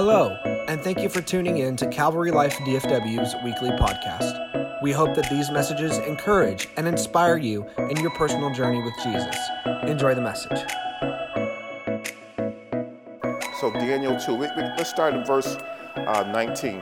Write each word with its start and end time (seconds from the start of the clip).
Hello, 0.00 0.38
and 0.68 0.80
thank 0.80 1.00
you 1.00 1.08
for 1.08 1.20
tuning 1.20 1.58
in 1.58 1.74
to 1.74 1.84
Calvary 1.88 2.30
Life 2.30 2.54
DFW's 2.58 3.34
weekly 3.42 3.70
podcast. 3.70 4.80
We 4.80 4.92
hope 4.92 5.16
that 5.16 5.28
these 5.28 5.50
messages 5.50 5.98
encourage 5.98 6.68
and 6.76 6.86
inspire 6.86 7.36
you 7.36 7.66
in 7.90 7.96
your 7.96 8.12
personal 8.12 8.54
journey 8.54 8.80
with 8.80 8.94
Jesus. 9.02 9.36
Enjoy 9.88 10.14
the 10.14 10.20
message. 10.20 10.60
So, 13.58 13.72
Daniel 13.72 14.16
2, 14.16 14.34
we, 14.34 14.46
we, 14.56 14.62
let's 14.62 14.88
start 14.88 15.14
in 15.14 15.24
verse 15.24 15.56
uh, 15.96 16.30
19. 16.32 16.74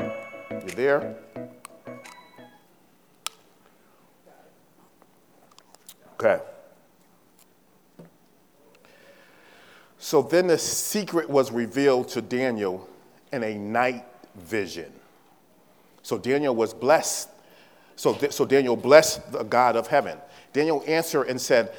You 0.50 0.74
there? 0.74 1.16
Okay. 6.20 6.42
So 9.98 10.20
then 10.20 10.48
the 10.48 10.58
secret 10.58 11.30
was 11.30 11.50
revealed 11.50 12.08
to 12.08 12.20
Daniel 12.20 12.86
in 13.32 13.42
a 13.42 13.56
night 13.56 14.04
vision. 14.36 14.92
So 16.02 16.18
Daniel 16.18 16.54
was 16.54 16.72
blessed. 16.72 17.28
So, 17.96 18.16
so 18.30 18.44
Daniel 18.44 18.76
blessed 18.76 19.32
the 19.32 19.42
God 19.42 19.76
of 19.76 19.86
heaven. 19.86 20.18
Daniel 20.52 20.82
answered 20.86 21.24
and 21.24 21.40
said, 21.40 21.72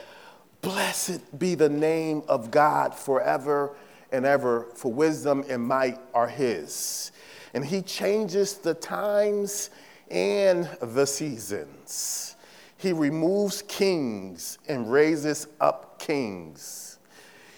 Blessed 0.61 1.39
be 1.39 1.55
the 1.55 1.69
name 1.69 2.23
of 2.27 2.51
God 2.51 2.93
forever 2.93 3.75
and 4.11 4.25
ever, 4.25 4.67
for 4.73 4.91
wisdom 4.91 5.45
and 5.49 5.63
might 5.63 5.99
are 6.13 6.27
his. 6.27 7.11
And 7.53 7.65
he 7.65 7.81
changes 7.81 8.55
the 8.55 8.73
times 8.73 9.69
and 10.09 10.69
the 10.81 11.05
seasons. 11.05 12.35
He 12.77 12.93
removes 12.93 13.63
kings 13.63 14.57
and 14.67 14.91
raises 14.91 15.47
up 15.59 15.99
kings. 15.99 16.99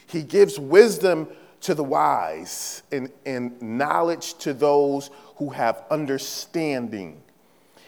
He 0.07 0.23
gives 0.23 0.59
wisdom 0.59 1.27
to 1.69 1.75
the 1.75 1.83
wise 1.83 2.81
and, 2.91 3.11
and 3.27 3.61
knowledge 3.61 4.33
to 4.39 4.55
those 4.55 5.11
who 5.35 5.49
have 5.49 5.83
understanding. 5.91 7.21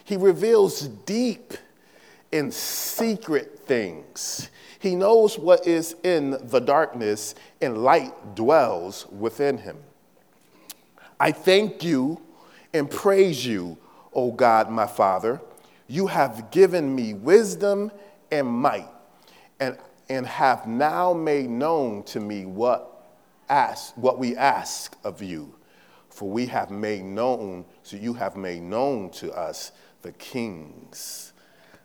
He 0.03 0.17
reveals 0.17 0.81
deep 0.87 1.55
and 2.31 2.53
secret 2.53 3.61
things. 3.65 4.51
He 4.77 4.93
knows 4.93 5.39
what 5.39 5.65
is 5.65 5.95
in 6.03 6.37
the 6.49 6.59
darkness, 6.59 7.33
and 7.59 7.83
light 7.83 8.35
dwells 8.35 9.07
within 9.07 9.57
him. 9.57 9.77
I 11.19 11.31
thank 11.31 11.83
you 11.83 12.21
and 12.75 12.87
praise 12.87 13.43
you, 13.43 13.79
O 14.13 14.31
God, 14.31 14.69
my 14.69 14.85
Father. 14.85 15.41
You 15.87 16.05
have 16.05 16.51
given 16.51 16.93
me 16.93 17.15
wisdom 17.15 17.91
and 18.31 18.47
might, 18.47 18.89
and, 19.59 19.75
and 20.07 20.27
have 20.27 20.67
now 20.67 21.13
made 21.13 21.49
known 21.49 22.03
to 22.03 22.19
me 22.19 22.45
what 22.45 22.90
ask 23.51 23.95
what 23.97 24.17
we 24.17 24.35
ask 24.35 24.97
of 25.03 25.21
you. 25.21 25.53
For 26.09 26.29
we 26.29 26.45
have 26.47 26.71
made 26.71 27.03
known, 27.03 27.65
so 27.83 27.97
you 27.97 28.13
have 28.13 28.35
made 28.35 28.61
known 28.61 29.11
to 29.11 29.31
us 29.33 29.71
the 30.01 30.11
king's 30.13 31.33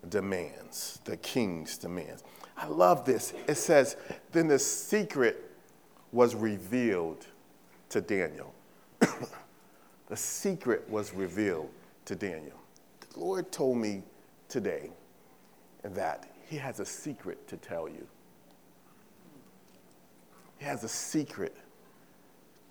demands. 0.09 1.01
The 1.05 1.17
king's 1.17 1.77
demands. 1.77 2.25
I 2.57 2.67
love 2.67 3.05
this. 3.05 3.35
It 3.47 3.57
says, 3.57 3.97
then 4.33 4.49
the 4.49 4.59
secret 4.59 5.51
was 6.13 6.35
revealed 6.35 7.27
to 7.91 8.01
Daniel. 8.01 8.55
the 9.01 10.17
secret 10.17 10.89
was 10.89 11.13
revealed 11.13 11.71
to 12.07 12.15
Daniel. 12.15 12.59
The 13.13 13.21
Lord 13.21 13.53
told 13.53 13.77
me 13.77 14.03
today 14.49 14.91
that 15.83 16.29
He 16.49 16.57
has 16.57 16.81
a 16.81 16.87
secret 16.87 17.47
to 17.49 17.57
tell 17.57 17.89
you. 17.89 18.07
He 20.59 20.65
has 20.65 20.85
a 20.85 20.89
secret 20.89 21.55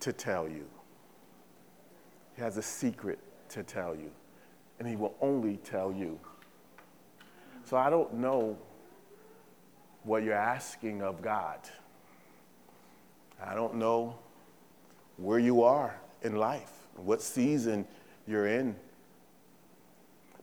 to 0.06 0.14
tell 0.14 0.48
you. 0.48 0.68
He 2.36 2.42
has 2.44 2.58
a 2.58 2.62
secret 2.62 3.18
to 3.50 3.64
tell 3.64 3.96
you, 3.96 4.12
and 4.78 4.88
He 4.88 4.96
will 4.96 5.16
only 5.20 5.58
tell 5.58 5.92
you. 5.92 6.20
So 7.64 7.76
I 7.76 7.90
don't 7.90 8.14
know 8.14 8.56
what 10.04 10.22
you're 10.22 10.36
asking 10.36 11.02
of 11.02 11.24
God. 11.24 11.58
I 13.44 13.56
don't 13.56 13.76
know 13.76 14.16
where 15.18 15.40
you 15.40 15.64
are 15.64 16.00
in 16.22 16.36
life, 16.36 16.72
what 16.98 17.20
season 17.20 17.88
you're 18.28 18.46
in. 18.46 18.76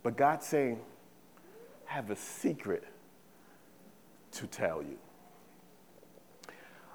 But 0.02 0.16
God's 0.16 0.44
saying, 0.44 0.80
I 1.88 1.92
have 1.92 2.10
a 2.10 2.16
secret 2.16 2.82
to 4.32 4.48
tell 4.48 4.82
you. 4.82 4.98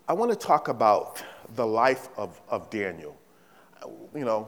I 0.05 0.11
want 0.11 0.31
to 0.31 0.37
talk 0.37 0.67
about 0.67 1.23
the 1.55 1.65
life 1.65 2.09
of, 2.17 2.39
of 2.49 2.69
Daniel. 2.69 3.17
You 4.13 4.25
know, 4.25 4.47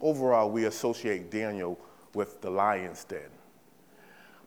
overall, 0.00 0.50
we 0.50 0.64
associate 0.64 1.30
Daniel 1.30 1.78
with 2.14 2.40
the 2.40 2.50
lion's 2.50 3.04
den. 3.04 3.20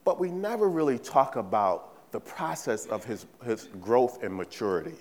But 0.03 0.19
we 0.19 0.29
never 0.29 0.69
really 0.69 0.99
talk 0.99 1.35
about 1.35 2.11
the 2.11 2.19
process 2.19 2.85
of 2.85 3.03
his, 3.03 3.25
his 3.43 3.67
growth 3.81 4.23
and 4.23 4.33
maturity, 4.33 4.97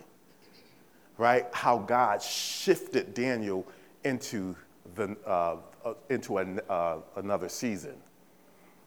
right? 1.19 1.47
How 1.53 1.79
God 1.79 2.23
shifted 2.23 3.15
Daniel 3.15 3.67
into, 4.05 4.57
the, 4.95 5.17
uh, 5.27 5.57
uh, 5.85 5.95
into 6.09 6.39
an, 6.39 6.61
uh, 6.69 6.97
another 7.17 7.49
season, 7.49 7.95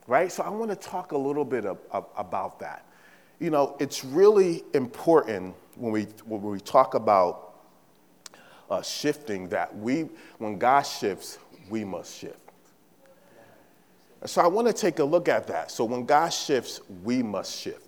right? 0.08 0.32
So 0.32 0.44
I 0.44 0.50
want 0.50 0.72
to 0.72 0.76
talk 0.76 1.12
a 1.12 1.18
little 1.18 1.46
bit 1.46 1.66
of, 1.66 1.78
of, 1.92 2.08
about 2.18 2.60
that. 2.60 2.86
You 3.40 3.52
know, 3.52 3.78
it's 3.80 4.04
really 4.04 4.64
important 4.74 5.56
when 5.76 5.92
we, 5.92 6.04
when 6.26 6.42
we 6.42 6.60
talk 6.60 6.96
about 6.96 7.47
uh, 8.70 8.82
shifting 8.82 9.50
that 9.50 9.76
we, 9.78 10.10
when 10.38 10.58
God 10.58 10.82
shifts, 10.82 11.40
we 11.70 11.84
must 11.84 12.18
shift. 12.18 12.40
So 14.26 14.42
I 14.42 14.48
want 14.48 14.68
to 14.68 14.74
take 14.74 15.00
a 15.00 15.04
look 15.04 15.30
at 15.30 15.48
that. 15.48 15.72
So 15.72 15.86
when 15.86 16.06
God 16.06 16.30
shifts, 16.30 16.82
we 17.04 17.22
must 17.22 17.60
shift. 17.60 17.88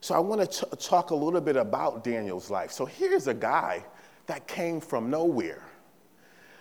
So 0.00 0.14
I 0.14 0.18
want 0.18 0.50
to 0.50 0.66
talk 0.76 1.10
a 1.10 1.14
little 1.14 1.40
bit 1.40 1.56
about 1.56 2.04
Daniel's 2.04 2.48
life. 2.50 2.70
So 2.70 2.84
here's 2.84 3.26
a 3.26 3.34
guy 3.34 3.84
that 4.26 4.46
came 4.46 4.80
from 4.80 5.10
nowhere. 5.10 5.62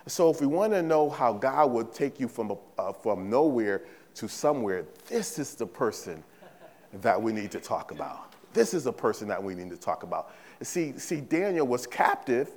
So 0.07 0.29
if 0.29 0.41
we 0.41 0.47
want 0.47 0.73
to 0.73 0.81
know 0.81 1.09
how 1.09 1.33
God 1.33 1.71
would 1.71 1.93
take 1.93 2.19
you 2.19 2.27
from, 2.27 2.57
uh, 2.77 2.91
from 2.93 3.29
nowhere 3.29 3.83
to 4.15 4.27
somewhere, 4.27 4.85
this 5.07 5.39
is 5.39 5.55
the 5.55 5.65
person 5.65 6.23
that 7.01 7.21
we 7.21 7.33
need 7.33 7.51
to 7.51 7.59
talk 7.59 7.91
about. 7.91 8.33
This 8.53 8.73
is 8.73 8.85
a 8.85 8.93
person 8.93 9.27
that 9.27 9.43
we 9.43 9.53
need 9.53 9.69
to 9.69 9.77
talk 9.77 10.03
about. 10.03 10.33
See, 10.61 10.97
see 10.97 11.21
Daniel 11.21 11.67
was 11.67 11.85
captive, 11.85 12.51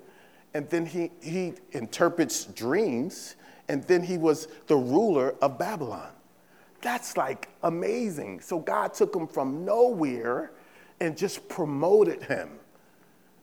and 0.54 0.68
then 0.70 0.86
he, 0.86 1.10
he 1.20 1.54
interprets 1.72 2.44
dreams, 2.44 3.36
and 3.68 3.82
then 3.84 4.02
he 4.02 4.18
was 4.18 4.48
the 4.66 4.76
ruler 4.76 5.34
of 5.42 5.58
Babylon. 5.58 6.10
That's 6.80 7.16
like 7.16 7.48
amazing. 7.62 8.40
So 8.40 8.58
God 8.58 8.94
took 8.94 9.14
him 9.14 9.26
from 9.26 9.64
nowhere 9.64 10.52
and 11.00 11.16
just 11.16 11.48
promoted 11.48 12.22
him. 12.22 12.50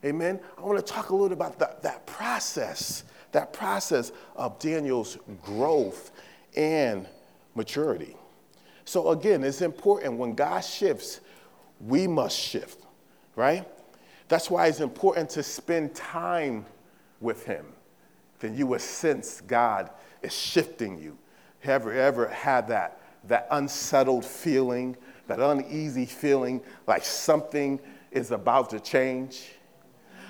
Amen. 0.04 0.40
I 0.58 0.62
want 0.62 0.78
to 0.78 0.94
talk 0.94 1.10
a 1.10 1.16
little 1.16 1.34
about 1.34 1.60
that, 1.60 1.82
that 1.84 2.06
process, 2.06 3.04
that 3.32 3.54
process 3.54 4.12
of 4.36 4.60
Daniel's 4.60 5.18
growth 5.42 6.12
and 6.56 7.08
maturity. 7.56 8.16
So 8.86 9.10
again, 9.10 9.44
it's 9.44 9.62
important 9.62 10.18
when 10.18 10.36
God 10.36 10.62
shifts, 10.62 11.22
we 11.80 12.08
must 12.08 12.38
shift, 12.38 12.82
right? 13.36 13.68
That's 14.28 14.50
why 14.50 14.68
it's 14.68 14.80
important 14.80 15.30
to 15.32 15.44
spend 15.44 15.96
time 15.96 16.66
with 17.22 17.46
Him. 17.46 17.66
Then 18.40 18.56
you 18.56 18.68
will 18.68 18.80
sense 18.80 19.42
God 19.42 19.90
is 20.22 20.34
shifting 20.34 20.98
you. 20.98 21.18
Ever, 21.64 21.94
ever 21.94 22.28
had 22.28 22.68
that, 22.68 23.02
that 23.28 23.48
unsettled 23.52 24.26
feeling, 24.26 24.96
that 25.28 25.40
uneasy 25.40 26.06
feeling 26.06 26.62
like 26.86 27.04
something 27.04 27.80
is 28.12 28.32
about 28.32 28.70
to 28.72 28.80
change? 28.80 29.52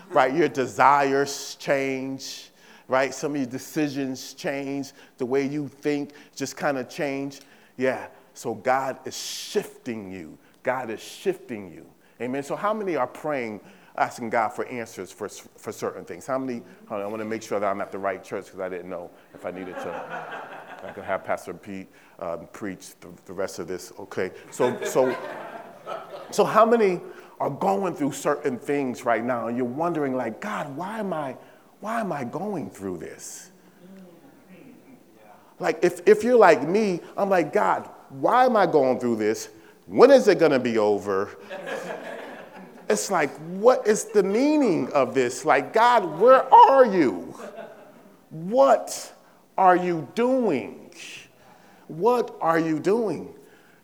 Right? 0.09 0.33
Your 0.33 0.47
desires 0.47 1.55
change, 1.59 2.51
right? 2.88 3.13
Some 3.13 3.31
of 3.33 3.38
your 3.38 3.49
decisions 3.49 4.33
change, 4.33 4.93
the 5.17 5.25
way 5.25 5.45
you 5.45 5.67
think 5.67 6.11
just 6.35 6.55
kind 6.55 6.77
of 6.77 6.88
change. 6.89 7.41
Yeah, 7.77 8.07
so 8.33 8.53
God 8.53 8.99
is 9.05 9.17
shifting 9.17 10.11
you. 10.11 10.38
God 10.63 10.89
is 10.89 11.01
shifting 11.01 11.71
you. 11.71 11.85
Amen. 12.21 12.43
So, 12.43 12.55
how 12.55 12.73
many 12.73 12.95
are 12.95 13.07
praying, 13.07 13.59
asking 13.97 14.30
God 14.30 14.50
for 14.50 14.65
answers 14.68 15.12
for, 15.12 15.30
for 15.30 15.71
certain 15.71 16.06
things? 16.06 16.25
How 16.25 16.38
many? 16.38 16.62
I 16.89 17.06
want 17.06 17.19
to 17.19 17.25
make 17.25 17.42
sure 17.42 17.59
that 17.59 17.68
I'm 17.68 17.81
at 17.81 17.92
the 17.92 17.97
right 17.97 18.24
church 18.24 18.45
because 18.45 18.59
I 18.59 18.69
didn't 18.69 18.89
know 18.89 19.09
if 19.33 19.45
I 19.45 19.51
needed 19.51 19.75
to. 19.75 20.36
I 20.83 20.92
could 20.92 21.03
have 21.03 21.24
Pastor 21.24 21.53
Pete 21.53 21.88
um, 22.19 22.47
preach 22.53 23.00
the, 23.00 23.07
the 23.25 23.33
rest 23.33 23.59
of 23.59 23.68
this. 23.68 23.92
Okay. 24.00 24.31
So, 24.51 24.77
so, 24.83 25.18
so, 26.31 26.44
how 26.44 26.65
many 26.65 27.01
are 27.39 27.50
going 27.50 27.95
through 27.95 28.12
certain 28.12 28.57
things 28.57 29.03
right 29.03 29.24
now 29.24 29.47
and 29.47 29.57
you're 29.57 29.65
wondering, 29.65 30.15
like, 30.15 30.39
God, 30.39 30.75
why 30.75 31.00
am 31.00 31.12
I, 31.12 31.36
why 31.80 32.00
am 32.00 32.12
I 32.12 32.24
going 32.24 32.69
through 32.69 32.98
this? 32.98 33.51
Like, 35.59 35.80
if, 35.83 36.01
if 36.06 36.24
you're 36.24 36.38
like 36.38 36.68
me, 36.68 37.00
I'm 37.18 37.30
like, 37.30 37.53
God, 37.53 37.89
why 38.09 38.45
am 38.45 38.57
I 38.57 38.65
going 38.65 39.00
through 39.00 39.18
this? 39.18 39.50
When 39.88 40.12
is 40.12 40.27
it 40.27 40.39
going 40.39 40.51
to 40.51 40.59
be 40.59 40.77
over? 40.77 41.38
It's 42.89 43.09
like, 43.09 43.31
what 43.57 43.87
is 43.87 44.05
the 44.05 44.23
meaning 44.23 44.91
of 44.93 45.13
this? 45.13 45.45
Like, 45.45 45.73
God, 45.73 46.19
where 46.19 46.51
are 46.53 46.85
you? 46.85 47.33
What 48.29 49.13
are 49.57 49.75
you 49.75 50.07
doing? 50.15 50.91
What 51.87 52.35
are 52.41 52.59
you 52.59 52.79
doing? 52.79 53.33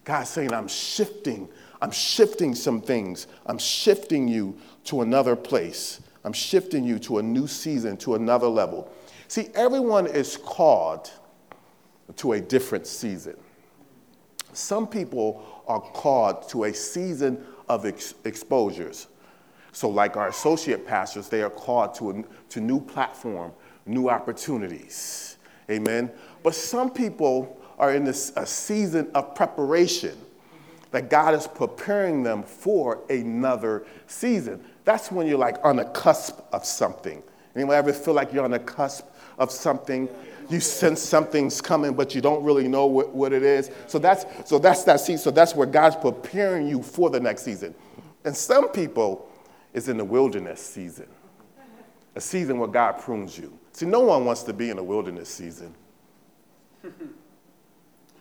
God's 0.03 0.29
saying, 0.29 0.53
I'm 0.53 0.67
shifting. 0.67 1.47
I'm 1.81 1.91
shifting 1.91 2.53
some 2.55 2.81
things. 2.81 3.27
I'm 3.45 3.57
shifting 3.57 4.27
you 4.27 4.57
to 4.85 5.01
another 5.01 5.35
place. 5.35 6.01
I'm 6.23 6.33
shifting 6.33 6.83
you 6.83 6.99
to 6.99 7.19
a 7.19 7.23
new 7.23 7.47
season, 7.47 7.97
to 7.97 8.15
another 8.15 8.47
level. 8.47 8.91
See, 9.27 9.49
everyone 9.55 10.07
is 10.07 10.37
called 10.37 11.11
to 12.17 12.33
a 12.33 12.41
different 12.41 12.85
season. 12.85 13.37
Some 14.53 14.85
people 14.87 15.63
are 15.67 15.79
called 15.79 16.49
to 16.49 16.65
a 16.65 16.73
season 16.73 17.43
of 17.71 17.85
ex- 17.85 18.13
exposures. 18.25 19.07
So, 19.71 19.89
like 19.89 20.17
our 20.17 20.27
associate 20.27 20.85
pastors, 20.85 21.29
they 21.29 21.41
are 21.41 21.49
called 21.49 21.95
to 21.95 22.11
a 22.11 22.23
to 22.49 22.59
new 22.59 22.81
platform, 22.81 23.53
new 23.85 24.09
opportunities. 24.09 25.37
Amen. 25.69 26.11
But 26.43 26.53
some 26.53 26.91
people 26.91 27.57
are 27.79 27.93
in 27.93 28.03
this, 28.03 28.33
a 28.35 28.45
season 28.45 29.09
of 29.15 29.33
preparation 29.33 30.17
that 30.91 31.09
God 31.09 31.33
is 31.33 31.47
preparing 31.47 32.21
them 32.21 32.43
for 32.43 32.99
another 33.09 33.85
season. 34.07 34.61
That's 34.83 35.09
when 35.09 35.25
you're 35.25 35.37
like 35.37 35.55
on 35.63 35.77
the 35.77 35.85
cusp 35.85 36.41
of 36.51 36.65
something. 36.65 37.23
Anyone 37.55 37.77
ever 37.77 37.93
feel 37.93 38.13
like 38.13 38.33
you're 38.33 38.43
on 38.43 38.51
the 38.51 38.59
cusp 38.59 39.07
of 39.37 39.49
something? 39.49 40.09
You 40.51 40.59
sense 40.59 41.01
something's 41.01 41.61
coming, 41.61 41.93
but 41.93 42.13
you 42.13 42.19
don't 42.19 42.43
really 42.43 42.67
know 42.67 42.85
what, 42.85 43.15
what 43.15 43.31
it 43.31 43.41
is. 43.41 43.71
So 43.87 43.99
that's 43.99 44.25
so 44.45 44.59
that's 44.59 44.83
that 44.83 44.99
season. 44.99 45.19
So 45.19 45.31
that's 45.31 45.55
where 45.55 45.67
God's 45.67 45.95
preparing 45.95 46.67
you 46.67 46.83
for 46.83 47.09
the 47.09 47.19
next 47.19 47.43
season. 47.43 47.73
And 48.25 48.35
some 48.35 48.69
people 48.69 49.29
is 49.73 49.87
in 49.87 49.97
the 49.97 50.03
wilderness 50.03 50.59
season, 50.59 51.07
a 52.15 52.21
season 52.21 52.59
where 52.59 52.67
God 52.67 52.99
prunes 52.99 53.37
you. 53.37 53.57
See, 53.71 53.85
no 53.85 54.01
one 54.01 54.25
wants 54.25 54.43
to 54.43 54.53
be 54.53 54.69
in 54.69 54.77
a 54.77 54.83
wilderness 54.83 55.29
season. 55.29 55.73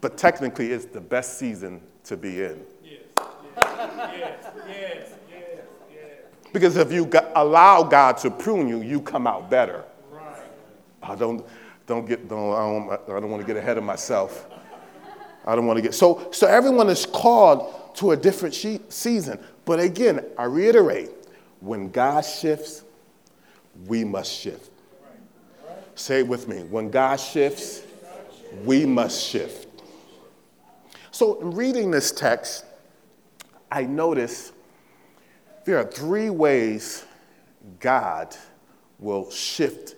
But 0.00 0.17
technically, 0.17 0.73
it's 0.73 0.87
the 0.87 1.00
best 1.00 1.38
season 1.38 1.81
to 2.05 2.17
be 2.17 2.43
in. 2.43 2.62
Yes, 2.83 3.00
yes, 3.19 4.47
yes, 4.67 5.12
yes, 5.29 5.61
yes. 5.93 6.11
Because 6.53 6.76
if 6.76 6.91
you 6.91 7.11
allow 7.35 7.83
God 7.83 8.17
to 8.19 8.31
prune 8.31 8.67
you, 8.67 8.81
you 8.81 9.00
come 9.00 9.26
out 9.26 9.50
better. 9.50 9.85
Right. 10.11 10.41
I 11.03 11.15
don't, 11.15 11.44
don't 11.91 12.07
get, 12.07 12.29
don't, 12.29 12.55
I 12.55 12.61
don't, 12.61 13.17
I 13.17 13.21
don't 13.21 13.31
want 13.31 13.43
to 13.43 13.47
get 13.47 13.57
ahead 13.57 13.77
of 13.77 13.85
myself. 13.85 14.47
I 15.45 15.57
don't 15.57 15.67
want 15.67 15.77
to 15.77 15.83
get, 15.83 15.93
so, 15.93 16.29
so 16.31 16.47
everyone 16.47 16.89
is 16.89 17.05
called 17.05 17.97
to 17.97 18.13
a 18.13 18.17
different 18.17 18.55
she- 18.55 18.81
season. 18.89 19.39
But 19.65 19.81
again, 19.81 20.25
I 20.39 20.45
reiterate, 20.45 21.11
when 21.59 21.91
God 21.91 22.23
shifts, 22.23 22.85
we 23.87 24.05
must 24.05 24.33
shift. 24.33 24.71
Say 25.97 26.21
it 26.21 26.29
with 26.29 26.47
me. 26.49 26.63
When 26.63 26.91
God 26.91 27.17
shifts, 27.17 27.83
we 28.65 28.87
must 28.87 29.23
shift. 29.29 29.67
So, 31.11 31.41
in 31.41 31.51
reading 31.51 31.91
this 31.91 32.13
text, 32.13 32.65
I 33.71 33.83
notice 33.83 34.53
there 35.65 35.79
are 35.79 35.85
three 35.85 36.31
ways 36.31 37.05
God 37.81 38.37
will 38.99 39.31
shift 39.31 39.97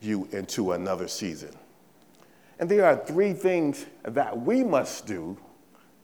you 0.00 0.28
into 0.32 0.72
another 0.72 1.08
season. 1.08 1.50
And 2.58 2.68
there 2.68 2.84
are 2.84 2.96
three 2.96 3.32
things 3.32 3.86
that 4.02 4.38
we 4.40 4.64
must 4.64 5.06
do 5.06 5.36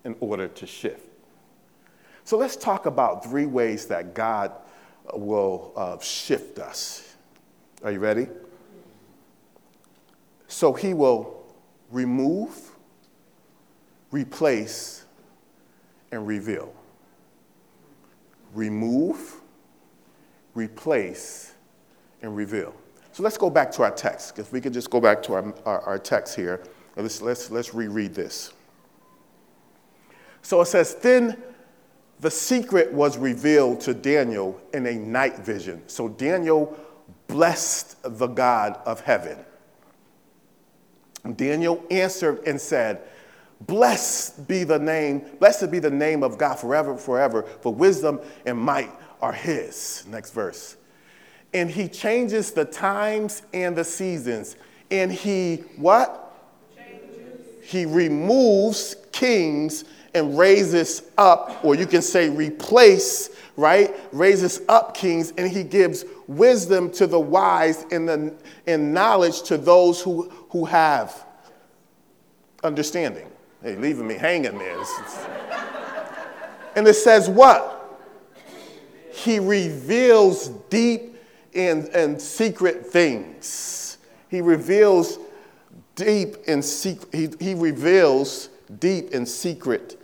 in 0.04 0.16
order 0.20 0.48
to 0.48 0.66
shift. 0.66 1.08
So 2.24 2.38
let's 2.38 2.56
talk 2.56 2.86
about 2.86 3.24
three 3.24 3.46
ways 3.46 3.86
that 3.86 4.14
God 4.14 4.52
will 5.12 5.72
uh, 5.76 5.98
shift 5.98 6.58
us. 6.58 7.14
Are 7.82 7.92
you 7.92 7.98
ready? 7.98 8.28
So 10.48 10.72
he 10.72 10.94
will 10.94 11.44
remove, 11.90 12.70
replace, 14.10 15.04
and 16.12 16.26
reveal. 16.26 16.72
Remove, 18.54 19.40
replace, 20.54 21.54
and 22.22 22.36
reveal. 22.36 22.74
So 23.14 23.22
let's 23.22 23.38
go 23.38 23.48
back 23.48 23.70
to 23.72 23.84
our 23.84 23.92
text. 23.92 24.40
If 24.40 24.50
we 24.50 24.60
could 24.60 24.72
just 24.72 24.90
go 24.90 25.00
back 25.00 25.22
to 25.22 25.34
our, 25.34 25.54
our, 25.64 25.80
our 25.82 25.98
text 26.00 26.34
here, 26.34 26.64
let's, 26.96 27.22
let's, 27.22 27.48
let's 27.48 27.72
reread 27.72 28.12
this. 28.12 28.52
So 30.42 30.60
it 30.60 30.66
says, 30.66 30.96
Then 30.96 31.40
the 32.18 32.30
secret 32.30 32.92
was 32.92 33.16
revealed 33.16 33.80
to 33.82 33.94
Daniel 33.94 34.60
in 34.72 34.86
a 34.86 34.94
night 34.94 35.38
vision. 35.38 35.80
So 35.86 36.08
Daniel 36.08 36.76
blessed 37.28 37.98
the 38.18 38.26
God 38.26 38.80
of 38.84 39.00
heaven. 39.02 39.38
Daniel 41.36 41.84
answered 41.92 42.40
and 42.48 42.60
said, 42.60 43.00
Blessed 43.60 44.48
be 44.48 44.64
the 44.64 44.80
name, 44.80 45.24
blessed 45.38 45.70
be 45.70 45.78
the 45.78 45.88
name 45.88 46.24
of 46.24 46.36
God 46.36 46.56
forever, 46.56 46.96
forever, 46.96 47.44
for 47.44 47.72
wisdom 47.72 48.18
and 48.44 48.58
might 48.58 48.90
are 49.22 49.32
his. 49.32 50.04
Next 50.08 50.32
verse. 50.32 50.78
And 51.54 51.70
he 51.70 51.88
changes 51.88 52.50
the 52.50 52.64
times 52.64 53.42
and 53.54 53.76
the 53.76 53.84
seasons. 53.84 54.56
And 54.90 55.10
he 55.10 55.64
what? 55.76 56.34
Changes. 56.76 57.40
He 57.62 57.86
removes 57.86 58.96
kings 59.12 59.84
and 60.14 60.36
raises 60.38 61.02
up, 61.18 61.64
or 61.64 61.74
you 61.74 61.86
can 61.86 62.02
say 62.02 62.28
replace, 62.28 63.30
right? 63.56 63.94
Raises 64.12 64.60
up 64.68 64.96
kings, 64.96 65.32
and 65.36 65.50
he 65.50 65.64
gives 65.64 66.04
wisdom 66.28 66.90
to 66.92 67.06
the 67.06 67.18
wise 67.18 67.84
and, 67.90 68.08
the, 68.08 68.34
and 68.66 68.94
knowledge 68.94 69.42
to 69.42 69.56
those 69.56 70.00
who, 70.00 70.28
who 70.50 70.64
have 70.64 71.24
understanding. 72.62 73.28
Hey, 73.62 73.76
leaving 73.76 74.06
me 74.06 74.14
hanging 74.14 74.58
there. 74.58 74.78
and 76.76 76.86
it 76.86 76.94
says 76.94 77.28
what? 77.28 77.72
He 79.12 79.38
reveals 79.38 80.48
deep 80.70 81.13
and, 81.54 82.20
secret 82.20 82.86
things. 82.86 83.98
He 84.28 84.40
reveals 84.40 85.18
deep 85.94 86.36
and 86.48 86.64
secret, 86.64 87.14
he, 87.14 87.28
he 87.40 87.54
reveals 87.54 88.48
deep 88.78 89.12
and 89.12 89.28
secret 89.28 90.00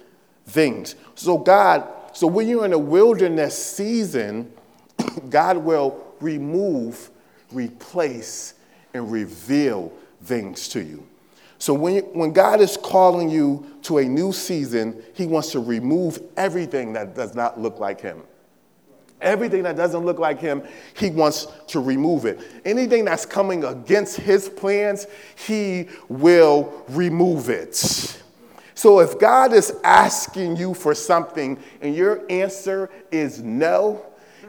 things. 0.47 0.95
So, 1.15 1.39
God, 1.39 1.87
so 2.13 2.27
when 2.27 2.49
you're 2.49 2.65
in 2.65 2.73
a 2.73 2.79
wilderness 2.79 3.57
season, 3.57 4.53
God 5.31 5.57
will 5.59 6.15
remove, 6.21 7.11
replace, 7.53 8.55
and 8.95 9.11
reveal 9.11 9.93
things 10.23 10.69
to 10.69 10.83
you. 10.83 11.07
So 11.59 11.75
when, 11.75 11.95
you, 11.95 12.01
when 12.13 12.33
God 12.33 12.61
is 12.61 12.77
calling 12.77 13.29
you 13.29 13.67
to 13.83 13.99
a 13.99 14.05
new 14.05 14.33
season, 14.33 15.03
He 15.15 15.27
wants 15.27 15.53
to 15.53 15.61
remove 15.61 16.21
everything 16.37 16.95
that 16.95 17.15
does 17.15 17.35
not 17.35 17.61
look 17.61 17.79
like 17.79 18.01
Him. 18.01 18.23
Everything 19.21 19.63
that 19.65 19.77
doesn't 19.77 20.05
look 20.05 20.19
like 20.19 20.41
Him, 20.41 20.63
He 20.95 21.11
wants 21.11 21.47
to 21.69 21.81
remove 21.81 22.25
it. 22.25 22.41
Anything 22.65 23.05
that's 23.05 23.27
coming 23.27 23.65
against 23.65 24.17
His 24.17 24.49
plans, 24.49 25.07
He 25.37 25.89
will 26.09 26.85
remove 26.89 27.51
it. 27.51 27.75
So 28.75 29.01
if 29.01 29.19
God 29.19 29.53
is 29.53 29.75
asking 29.85 30.57
you 30.57 30.73
for 30.73 30.95
something 30.95 31.59
and 31.83 31.95
your 31.95 32.23
answer 32.31 32.89
is 33.11 33.43
no, 33.43 34.07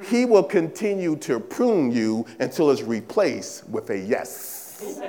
He 0.09 0.23
will 0.23 0.43
continue 0.43 1.17
to 1.17 1.39
prune 1.39 1.91
you 1.91 2.25
until 2.39 2.71
it's 2.71 2.81
replaced 2.81 3.67
with 3.67 3.89
a 3.89 3.99
yes. 3.99 5.01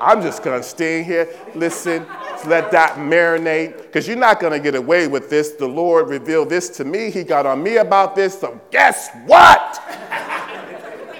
I'm 0.00 0.22
just 0.22 0.42
to 0.42 0.62
stay 0.62 1.02
here, 1.02 1.28
listen, 1.54 2.06
let 2.46 2.70
that 2.72 2.96
marinate, 2.96 3.76
because 3.82 4.06
you're 4.06 4.16
not 4.16 4.40
going 4.40 4.52
to 4.52 4.60
get 4.60 4.74
away 4.74 5.06
with 5.06 5.30
this. 5.30 5.52
The 5.52 5.66
Lord 5.66 6.08
revealed 6.08 6.48
this 6.48 6.68
to 6.70 6.84
me. 6.84 7.10
He 7.10 7.22
got 7.22 7.46
on 7.46 7.62
me 7.62 7.76
about 7.76 8.14
this. 8.14 8.38
So 8.38 8.60
guess 8.70 9.10
what? 9.26 9.82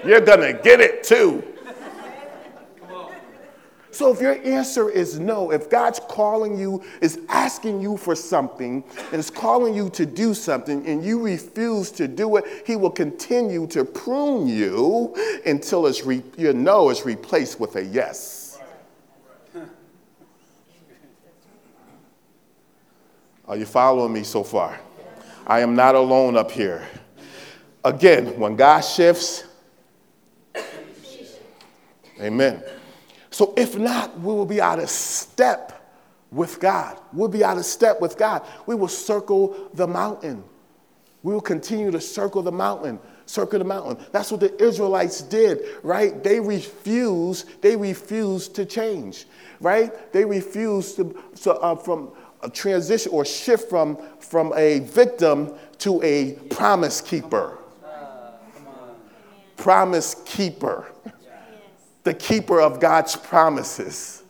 you're 0.05 0.21
going 0.21 0.41
to 0.41 0.61
get 0.63 0.81
it 0.81 1.05
too. 1.05 1.45
So 3.93 4.11
if 4.11 4.21
your 4.21 4.41
answer 4.45 4.89
is 4.89 5.19
no, 5.19 5.51
if 5.51 5.69
God's 5.69 6.01
calling 6.09 6.59
you, 6.59 6.83
is 7.03 7.21
asking 7.29 7.83
you 7.83 7.99
for 7.99 8.15
something, 8.15 8.83
and 9.13 9.15
is 9.15 9.29
calling 9.29 9.75
you 9.75 9.91
to 9.91 10.07
do 10.07 10.33
something, 10.33 10.87
and 10.87 11.05
you 11.05 11.21
refuse 11.21 11.91
to 11.93 12.09
do 12.09 12.37
it, 12.37 12.45
He 12.67 12.77
will 12.77 12.91
continue 12.91 13.67
to 13.67 13.85
prune 13.85 14.47
you 14.47 15.15
until 15.45 15.87
it's 15.87 16.05
re- 16.05 16.23
your 16.39 16.55
no 16.55 16.89
is 16.89 17.05
replaced 17.05 17.61
with 17.61 17.77
a 17.77 17.85
yes. 17.85 18.40
Are 23.51 23.57
you 23.57 23.67
following 23.67 24.13
me 24.13 24.23
so 24.23 24.45
far? 24.45 24.79
I 25.45 25.59
am 25.59 25.75
not 25.75 25.97
alone 25.97 26.37
up 26.37 26.53
here. 26.53 26.87
Again, 27.85 28.39
when 28.39 28.55
God 28.55 28.83
shifts, 28.83 29.43
amen. 32.21 32.63
So 33.29 33.53
if 33.57 33.77
not, 33.77 34.17
we 34.21 34.33
will 34.33 34.47
be 34.47 34.61
out 34.61 34.79
of 34.79 34.89
step 34.89 35.99
with 36.31 36.61
God. 36.61 37.01
We'll 37.13 37.27
be 37.27 37.43
out 37.43 37.59
of 37.59 37.65
step 37.65 38.01
with 38.01 38.17
God. 38.17 38.47
We 38.67 38.77
will 38.77 38.87
circle 38.87 39.69
the 39.75 39.89
mountain. 39.89 40.45
We 41.25 41.33
will 41.33 41.41
continue 41.41 41.91
to 41.91 42.01
circle 42.01 42.43
the 42.43 42.53
mountain. 42.53 43.01
circle 43.27 43.59
the 43.59 43.65
mountain. 43.65 43.97
That's 44.13 44.31
what 44.31 44.39
the 44.39 44.63
Israelites 44.63 45.23
did, 45.23 45.63
right? 45.83 46.23
They 46.23 46.39
refused, 46.39 47.61
they 47.63 47.75
refused 47.75 48.55
to 48.55 48.65
change, 48.65 49.27
right? 49.61 50.13
They 50.13 50.25
refused 50.25 50.97
to, 50.97 51.21
to 51.43 51.55
uh, 51.55 51.75
from 51.75 52.13
transition 52.49 53.13
or 53.13 53.25
shift 53.25 53.69
from, 53.69 53.99
from 54.19 54.53
a 54.57 54.81
victim 54.81 55.53
to 55.79 56.03
a 56.03 56.33
promise 56.51 57.01
keeper. 57.01 57.59
Promise 59.57 60.23
keeper. 60.25 60.87
The 62.05 62.15
keeper 62.15 62.61
of 62.61 62.81
God's 62.81 63.17
promises. 63.17 64.23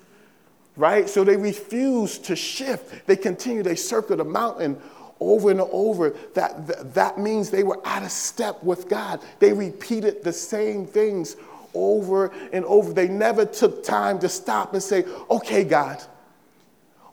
Right? 0.76 1.08
So 1.08 1.24
they 1.24 1.36
refused 1.36 2.24
to 2.24 2.36
shift. 2.36 3.06
They 3.06 3.16
continue, 3.16 3.62
they 3.62 3.76
circle 3.76 4.16
the 4.16 4.24
mountain 4.24 4.80
over 5.20 5.50
and 5.50 5.60
over. 5.60 6.10
That, 6.34 6.94
that 6.94 7.18
means 7.18 7.50
they 7.50 7.62
were 7.62 7.80
out 7.86 8.02
of 8.02 8.10
step 8.10 8.62
with 8.62 8.88
God. 8.88 9.20
They 9.38 9.52
repeated 9.52 10.24
the 10.24 10.32
same 10.32 10.86
things 10.86 11.36
over 11.74 12.32
and 12.52 12.64
over. 12.64 12.92
They 12.92 13.08
never 13.08 13.44
took 13.44 13.84
time 13.84 14.18
to 14.20 14.28
stop 14.28 14.72
and 14.72 14.82
say, 14.82 15.04
okay, 15.30 15.62
God, 15.62 16.02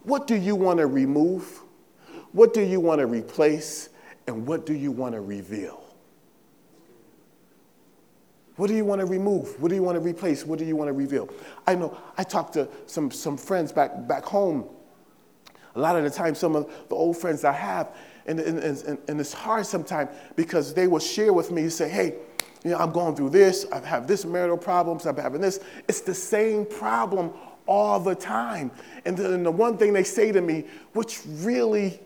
what 0.07 0.25
do 0.25 0.35
you 0.35 0.55
want 0.55 0.79
to 0.79 0.87
remove? 0.87 1.63
What 2.31 2.53
do 2.53 2.61
you 2.61 2.79
want 2.79 2.99
to 2.99 3.07
replace? 3.07 3.89
And 4.25 4.47
what 4.47 4.65
do 4.65 4.73
you 4.73 4.89
want 4.89 5.15
to 5.15 5.21
reveal? 5.21 5.83
What 8.55 8.67
do 8.67 8.73
you 8.75 8.85
want 8.85 9.01
to 9.01 9.05
remove? 9.05 9.61
What 9.61 9.67
do 9.67 9.75
you 9.75 9.83
want 9.83 9.97
to 9.97 10.01
replace? 10.01 10.45
What 10.45 10.59
do 10.59 10.65
you 10.65 10.77
want 10.77 10.87
to 10.87 10.93
reveal? 10.93 11.29
I 11.67 11.75
know 11.75 11.97
I 12.17 12.23
talked 12.23 12.53
to 12.53 12.69
some, 12.85 13.11
some 13.11 13.35
friends 13.35 13.73
back, 13.73 14.07
back 14.07 14.23
home. 14.23 14.69
A 15.75 15.79
lot 15.79 15.97
of 15.97 16.03
the 16.03 16.09
time, 16.09 16.35
some 16.35 16.55
of 16.55 16.71
the 16.87 16.95
old 16.95 17.17
friends 17.17 17.43
I 17.43 17.51
have, 17.51 17.93
and, 18.25 18.39
and, 18.39 18.59
and, 18.59 18.97
and 19.09 19.19
it's 19.19 19.33
hard 19.33 19.65
sometimes 19.65 20.09
because 20.37 20.73
they 20.73 20.87
will 20.87 20.99
share 20.99 21.33
with 21.33 21.51
me, 21.51 21.67
say, 21.67 21.89
hey, 21.89 22.15
you 22.63 22.71
know, 22.71 22.77
I'm 22.77 22.91
going 22.91 23.15
through 23.15 23.31
this, 23.31 23.65
I 23.71 23.79
have 23.81 24.07
this 24.07 24.25
marital 24.25 24.57
problems, 24.57 25.05
I'm 25.05 25.17
having 25.17 25.41
this. 25.41 25.59
It's 25.87 26.01
the 26.01 26.15
same 26.15 26.65
problem 26.65 27.33
all 27.67 27.99
the 27.99 28.15
time. 28.15 28.71
And 29.05 29.17
then 29.17 29.43
the 29.43 29.51
one 29.51 29.77
thing 29.77 29.93
they 29.93 30.03
say 30.03 30.31
to 30.31 30.41
me, 30.41 30.65
which 30.93 31.21
really 31.25 31.99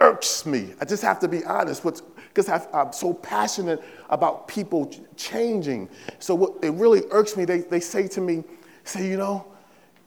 irks 0.00 0.46
me, 0.46 0.74
I 0.80 0.84
just 0.84 1.02
have 1.02 1.20
to 1.20 1.28
be 1.28 1.44
honest, 1.44 1.82
because 1.84 2.48
I'm 2.48 2.92
so 2.92 3.12
passionate 3.14 3.82
about 4.10 4.48
people 4.48 4.90
changing. 5.16 5.88
So 6.18 6.34
what 6.34 6.52
it 6.62 6.70
really 6.70 7.02
irks 7.10 7.36
me, 7.36 7.44
they, 7.44 7.58
they 7.60 7.80
say 7.80 8.08
to 8.08 8.20
me, 8.20 8.44
say, 8.84 9.06
you 9.08 9.16
know, 9.16 9.44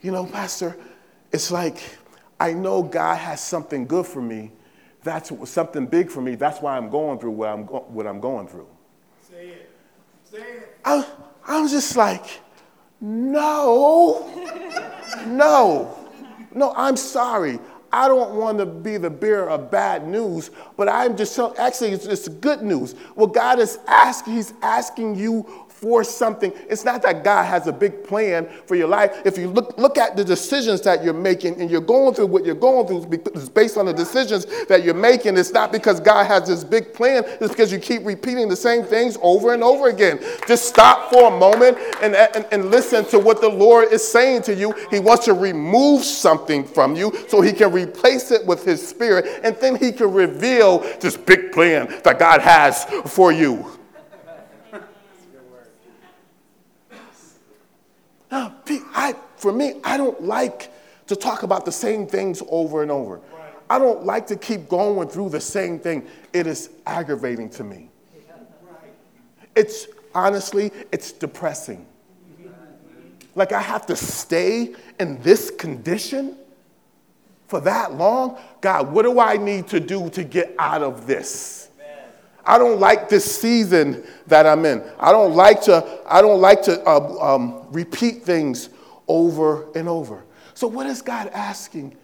you 0.01 0.11
know, 0.11 0.25
Pastor, 0.25 0.75
it's 1.31 1.51
like 1.51 1.77
I 2.39 2.53
know 2.53 2.81
God 2.81 3.15
has 3.17 3.39
something 3.39 3.85
good 3.85 4.05
for 4.07 4.21
me. 4.21 4.51
That's 5.03 5.31
something 5.49 5.85
big 5.85 6.09
for 6.09 6.21
me. 6.21 6.35
That's 6.35 6.61
why 6.61 6.77
I'm 6.77 6.89
going 6.89 7.19
through 7.19 7.31
what 7.31 7.49
I'm, 7.49 7.65
go- 7.65 7.85
what 7.87 8.07
I'm 8.07 8.19
going 8.19 8.47
through. 8.47 8.67
Say 9.29 9.49
it. 9.49 9.69
Say 10.23 10.37
it. 10.37 10.77
I, 10.85 11.05
I'm 11.47 11.67
just 11.67 11.95
like, 11.95 12.25
no, 12.99 14.27
no, 15.27 15.97
no, 16.53 16.73
I'm 16.75 16.97
sorry. 16.97 17.59
I 17.93 18.07
don't 18.07 18.35
want 18.35 18.57
to 18.59 18.65
be 18.65 18.97
the 18.97 19.09
bearer 19.09 19.49
of 19.49 19.69
bad 19.69 20.07
news, 20.07 20.49
but 20.77 20.87
I'm 20.87 21.17
just 21.17 21.33
so, 21.33 21.53
actually, 21.57 21.91
it's, 21.91 22.05
it's 22.05 22.27
good 22.27 22.61
news. 22.61 22.93
What 23.15 23.33
God 23.33 23.59
is 23.59 23.79
asking, 23.87 24.33
He's 24.33 24.53
asking 24.61 25.15
you 25.15 25.65
for 25.81 26.03
something. 26.03 26.53
It's 26.69 26.85
not 26.85 27.01
that 27.01 27.23
God 27.23 27.45
has 27.45 27.65
a 27.65 27.73
big 27.73 28.03
plan 28.03 28.47
for 28.67 28.75
your 28.75 28.87
life. 28.87 29.23
If 29.25 29.35
you 29.35 29.47
look, 29.49 29.75
look 29.79 29.97
at 29.97 30.15
the 30.15 30.23
decisions 30.23 30.79
that 30.81 31.03
you're 31.03 31.11
making 31.11 31.59
and 31.59 31.71
you're 31.71 31.81
going 31.81 32.13
through 32.13 32.27
what 32.27 32.45
you're 32.45 32.53
going 32.53 32.85
through, 32.85 33.19
it's 33.33 33.49
based 33.49 33.77
on 33.77 33.87
the 33.87 33.93
decisions 33.93 34.45
that 34.67 34.83
you're 34.83 34.93
making. 34.93 35.37
It's 35.37 35.51
not 35.51 35.71
because 35.71 35.99
God 35.99 36.27
has 36.27 36.47
this 36.47 36.63
big 36.63 36.93
plan, 36.93 37.23
it's 37.25 37.49
because 37.49 37.71
you 37.71 37.79
keep 37.79 38.05
repeating 38.05 38.47
the 38.47 38.55
same 38.55 38.83
things 38.83 39.17
over 39.23 39.55
and 39.55 39.63
over 39.63 39.89
again. 39.89 40.19
Just 40.47 40.69
stop 40.69 41.11
for 41.11 41.33
a 41.33 41.39
moment 41.39 41.79
and, 42.03 42.13
and, 42.15 42.45
and 42.51 42.69
listen 42.69 43.03
to 43.05 43.17
what 43.17 43.41
the 43.41 43.49
Lord 43.49 43.91
is 43.91 44.07
saying 44.07 44.43
to 44.43 44.53
you. 44.53 44.75
He 44.91 44.99
wants 44.99 45.25
to 45.25 45.33
remove 45.33 46.03
something 46.03 46.63
from 46.63 46.95
you 46.95 47.11
so 47.27 47.41
he 47.41 47.53
can 47.53 47.71
replace 47.71 48.29
it 48.29 48.45
with 48.45 48.63
his 48.63 48.87
spirit, 48.87 49.41
and 49.43 49.55
then 49.55 49.75
he 49.77 49.91
can 49.91 50.13
reveal 50.13 50.79
this 50.99 51.17
big 51.17 51.51
plan 51.51 51.87
that 52.03 52.19
God 52.19 52.39
has 52.41 52.83
for 52.83 53.31
you. 53.31 53.80
Ah, 58.31 58.53
now, 58.67 58.79
I, 58.93 59.15
for 59.37 59.51
me, 59.51 59.75
I 59.83 59.97
don't 59.97 60.23
like 60.23 60.71
to 61.07 61.15
talk 61.15 61.43
about 61.43 61.65
the 61.65 61.71
same 61.71 62.07
things 62.07 62.41
over 62.49 62.81
and 62.81 62.89
over. 62.89 63.15
Right. 63.15 63.53
I 63.69 63.77
don't 63.77 64.05
like 64.05 64.27
to 64.27 64.35
keep 64.35 64.69
going 64.69 65.09
through 65.09 65.29
the 65.29 65.41
same 65.41 65.79
thing. 65.79 66.07
It 66.31 66.47
is 66.47 66.69
aggravating 66.85 67.49
to 67.51 67.63
me. 67.63 67.89
Right. 68.27 68.91
It's 69.55 69.87
honestly, 70.15 70.71
it's 70.91 71.11
depressing. 71.11 71.85
Like 73.35 73.51
I 73.53 73.61
have 73.61 73.85
to 73.85 73.95
stay 73.95 74.75
in 74.99 75.21
this 75.21 75.51
condition 75.51 76.37
for 77.51 77.59
that 77.59 77.93
long? 77.95 78.37
God, 78.61 78.93
what 78.93 79.03
do 79.03 79.19
I 79.19 79.35
need 79.35 79.67
to 79.67 79.81
do 79.81 80.09
to 80.11 80.23
get 80.23 80.55
out 80.57 80.81
of 80.81 81.05
this? 81.05 81.60
I 82.45 82.57
don't 82.57 82.79
like 82.79 83.09
this 83.09 83.39
season 83.39 84.05
that 84.27 84.45
I'm 84.45 84.65
in. 84.65 84.83
I 84.99 85.11
don't 85.11 85.35
like 85.35 85.61
to, 85.63 85.99
I 86.07 86.21
don't 86.21 86.41
like 86.41 86.61
to 86.63 86.81
uh, 86.87 87.35
um, 87.35 87.67
repeat 87.69 88.23
things 88.23 88.69
over 89.07 89.71
and 89.73 89.87
over. 89.87 90.23
So, 90.53 90.67
what 90.67 90.85
is 90.87 91.01
God 91.01 91.27
asking 91.29 91.95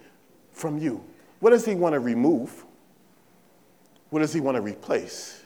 from 0.51 0.77
you? 0.77 1.03
What 1.39 1.51
does 1.51 1.65
He 1.65 1.75
want 1.75 1.94
to 1.94 2.00
remove? 2.00 2.65
What 4.10 4.20
does 4.20 4.34
He 4.34 4.39
want 4.39 4.56
to 4.56 4.62
replace? 4.62 5.41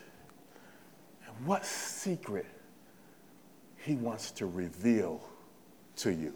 And 1.25 1.45
what 1.45 1.65
secret 1.65 2.45
He 3.77 3.95
wants 3.95 4.31
to 4.31 4.45
reveal 4.45 5.21
to 5.97 6.13
you? 6.13 6.33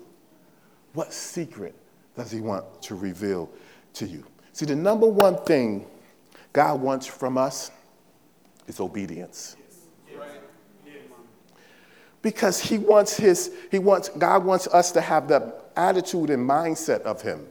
What 0.93 1.13
secret 1.13 1.75
does 2.15 2.31
He 2.31 2.39
want 2.39 2.81
to 2.83 2.95
reveal 2.95 3.49
to 3.93 4.07
you? 4.07 4.25
See, 4.53 4.65
the 4.65 4.75
number 4.75 5.07
one 5.07 5.37
thing 5.43 5.85
God 6.53 6.79
wants 6.79 7.05
from 7.05 7.37
us 7.37 7.71
is 8.67 8.79
obedience. 8.79 9.55
Because 12.21 12.59
he 12.59 12.79
wants 12.79 13.15
his, 13.15 13.51
he 13.69 13.77
wants, 13.77 14.09
God 14.09 14.43
wants 14.43 14.65
us 14.67 14.91
to 14.93 15.01
have 15.01 15.27
the 15.27 15.53
attitude 15.75 16.31
and 16.31 16.49
mindset 16.49 17.01
of 17.01 17.21
him, 17.21 17.45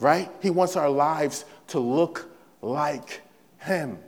right? 0.00 0.30
He 0.40 0.48
wants 0.48 0.74
our 0.76 0.88
lives 0.88 1.44
to 1.68 1.80
look 1.80 2.30
like 2.62 3.20
him. 3.58 3.98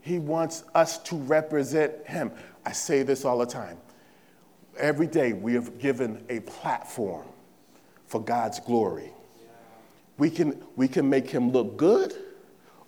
He 0.00 0.18
wants 0.18 0.64
us 0.74 0.98
to 1.04 1.16
represent 1.16 1.92
him. 2.04 2.32
I 2.64 2.72
say 2.72 3.04
this 3.04 3.24
all 3.24 3.38
the 3.38 3.46
time. 3.46 3.78
Every 4.76 5.06
day 5.06 5.32
we 5.32 5.54
have 5.54 5.78
given 5.78 6.24
a 6.28 6.40
platform 6.40 7.26
for 8.08 8.20
God's 8.20 8.58
glory. 8.58 9.10
We 10.18 10.30
can, 10.30 10.64
we 10.74 10.88
can 10.88 11.08
make 11.08 11.30
him 11.30 11.52
look 11.52 11.76
good 11.76 12.12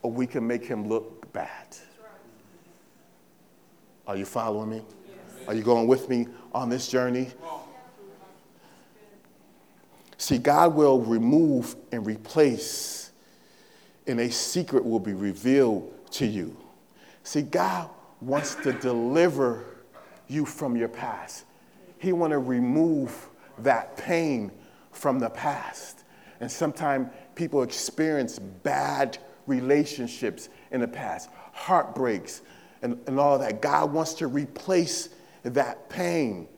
or 0.02 0.10
we 0.10 0.26
can 0.26 0.46
make 0.46 0.64
him 0.64 0.88
look 0.88 1.32
bad. 1.32 1.76
Are 4.06 4.16
you 4.16 4.24
following 4.24 4.70
me? 4.70 4.82
Are 5.46 5.54
you 5.54 5.62
going 5.62 5.86
with 5.86 6.08
me 6.08 6.26
on 6.52 6.68
this 6.68 6.88
journey? 6.88 7.28
See, 10.16 10.38
God 10.38 10.74
will 10.74 11.00
remove 11.00 11.76
and 11.92 12.06
replace, 12.06 13.12
and 14.06 14.20
a 14.20 14.30
secret 14.30 14.84
will 14.84 14.98
be 14.98 15.12
revealed 15.12 15.92
to 16.12 16.26
you. 16.26 16.56
See, 17.22 17.42
God 17.42 17.88
wants 18.20 18.56
to 18.56 18.72
deliver 18.72 19.64
you 20.26 20.44
from 20.44 20.76
your 20.76 20.88
past. 20.88 21.44
He 21.98 22.12
want 22.12 22.32
to 22.32 22.38
remove 22.38 23.28
that 23.58 23.96
pain 23.96 24.50
from 24.92 25.18
the 25.18 25.30
past. 25.30 26.04
And 26.40 26.50
sometimes 26.50 27.08
people 27.34 27.62
experience 27.62 28.38
bad 28.38 29.18
relationships 29.48 30.48
in 30.70 30.80
the 30.80 30.88
past, 30.88 31.30
heartbreaks, 31.52 32.42
and, 32.82 32.98
and 33.06 33.18
all 33.18 33.38
that. 33.38 33.60
God 33.60 33.92
wants 33.92 34.14
to 34.14 34.26
replace 34.26 35.10
that 35.42 35.88
pain. 35.88 36.48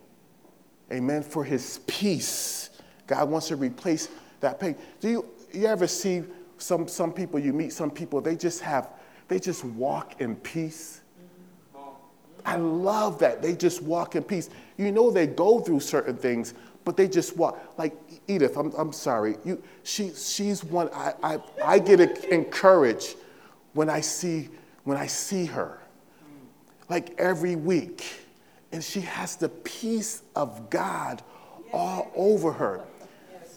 Amen. 0.93 1.23
For 1.23 1.45
his 1.45 1.81
peace. 1.87 2.71
God 3.07 3.31
wants 3.31 3.49
to 3.49 3.57
replace 3.57 4.09
that 4.41 4.61
pain. 4.61 4.77
Do 5.01 5.09
you, 5.09 5.27
you 5.53 5.67
ever 5.67 5.87
see 5.87 6.25
some, 6.59 6.89
some 6.89 7.13
people, 7.13 7.39
you 7.39 7.53
meet 7.53 7.73
some 7.73 7.91
people, 7.91 8.21
they 8.21 8.37
just 8.37 8.61
have, 8.61 8.91
they 9.29 9.39
just 9.39 9.65
walk 9.65 10.21
in 10.21 10.37
peace? 10.37 11.01
I 12.45 12.57
love 12.57 13.19
that. 13.19 13.43
They 13.43 13.55
just 13.55 13.83
walk 13.83 14.17
in 14.17 14.23
peace. 14.23 14.49
You 14.77 14.93
know, 14.93 15.11
they 15.11 15.27
go 15.27 15.61
through 15.61 15.81
certain 15.81 16.17
things, 16.17 16.55
but 16.85 16.97
they 16.97 17.09
just 17.09 17.37
walk. 17.37 17.59
Like 17.77 17.97
Edith, 18.27 18.57
I'm, 18.57 18.73
I'm 18.73 18.93
sorry. 18.93 19.37
You, 19.45 19.63
she, 19.83 20.11
she's 20.11 20.65
one, 20.65 20.89
I, 20.93 21.15
I, 21.23 21.39
I 21.65 21.79
get 21.79 22.01
encouraged 22.01 23.17
when 23.73 23.91
I, 23.91 24.01
see, 24.01 24.49
when 24.85 24.97
I 24.97 25.07
see 25.07 25.47
her, 25.47 25.79
like 26.89 27.15
every 27.19 27.57
week. 27.57 28.05
And 28.73 28.83
she 28.83 29.01
has 29.01 29.37
the 29.37 29.49
peace 29.49 30.23
of 30.37 30.71
God 30.71 31.23
all 31.73 32.11
over 32.15 32.53
her. 32.53 32.85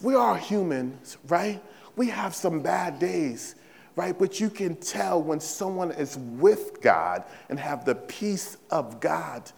We 0.01 0.15
are 0.15 0.35
humans, 0.35 1.17
right? 1.27 1.61
We 1.95 2.07
have 2.07 2.33
some 2.35 2.61
bad 2.61 2.99
days, 2.99 3.55
right? 3.95 4.17
But 4.17 4.39
you 4.39 4.49
can 4.49 4.75
tell 4.75 5.21
when 5.21 5.39
someone 5.39 5.91
is 5.91 6.17
with 6.17 6.81
God 6.81 7.23
and 7.49 7.59
have 7.59 7.85
the 7.85 7.95
peace 7.95 8.57
of 8.71 8.99
God 8.99 9.51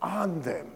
on 0.00 0.40
them. 0.40 0.72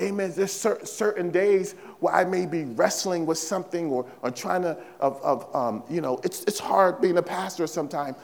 Amen. 0.00 0.32
There's 0.34 0.52
cer- 0.52 0.84
certain 0.84 1.30
days 1.30 1.72
where 1.98 2.14
I 2.14 2.24
may 2.24 2.46
be 2.46 2.64
wrestling 2.64 3.26
with 3.26 3.38
something 3.38 3.86
or, 3.90 4.06
or 4.22 4.30
trying 4.30 4.62
to, 4.62 4.78
of, 5.00 5.20
of 5.22 5.54
um, 5.54 5.82
you 5.90 6.00
know, 6.00 6.20
it's, 6.22 6.44
it's 6.44 6.60
hard 6.60 7.00
being 7.00 7.18
a 7.18 7.22
pastor 7.22 7.66
sometimes, 7.66 8.16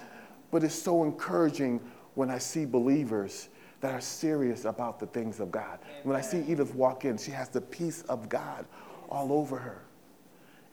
but 0.52 0.62
it's 0.62 0.74
so 0.74 1.02
encouraging 1.02 1.80
when 2.14 2.30
I 2.30 2.38
see 2.38 2.64
believers 2.64 3.48
that 3.80 3.92
are 3.92 4.00
serious 4.00 4.64
about 4.66 5.00
the 5.00 5.06
things 5.06 5.40
of 5.40 5.50
God. 5.50 5.80
When 6.04 6.16
I 6.16 6.20
see 6.20 6.42
Edith 6.46 6.74
walk 6.74 7.04
in, 7.04 7.18
she 7.18 7.32
has 7.32 7.48
the 7.48 7.60
peace 7.60 8.02
of 8.02 8.28
God 8.28 8.64
all 9.10 9.32
over 9.32 9.58
her. 9.58 9.82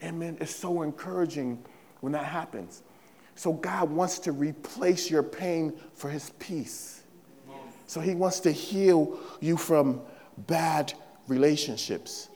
Amen. 0.03 0.37
It's 0.39 0.55
so 0.55 0.83
encouraging 0.83 1.63
when 2.01 2.13
that 2.13 2.25
happens. 2.25 2.83
So 3.35 3.53
God 3.53 3.89
wants 3.89 4.19
to 4.19 4.31
replace 4.31 5.09
your 5.09 5.23
pain 5.23 5.73
for 5.93 6.09
his 6.09 6.29
peace. 6.37 7.03
So 7.87 7.99
he 7.99 8.15
wants 8.15 8.39
to 8.41 8.51
heal 8.51 9.19
you 9.41 9.57
from 9.57 10.01
bad 10.47 10.93
relationships. 11.27 12.29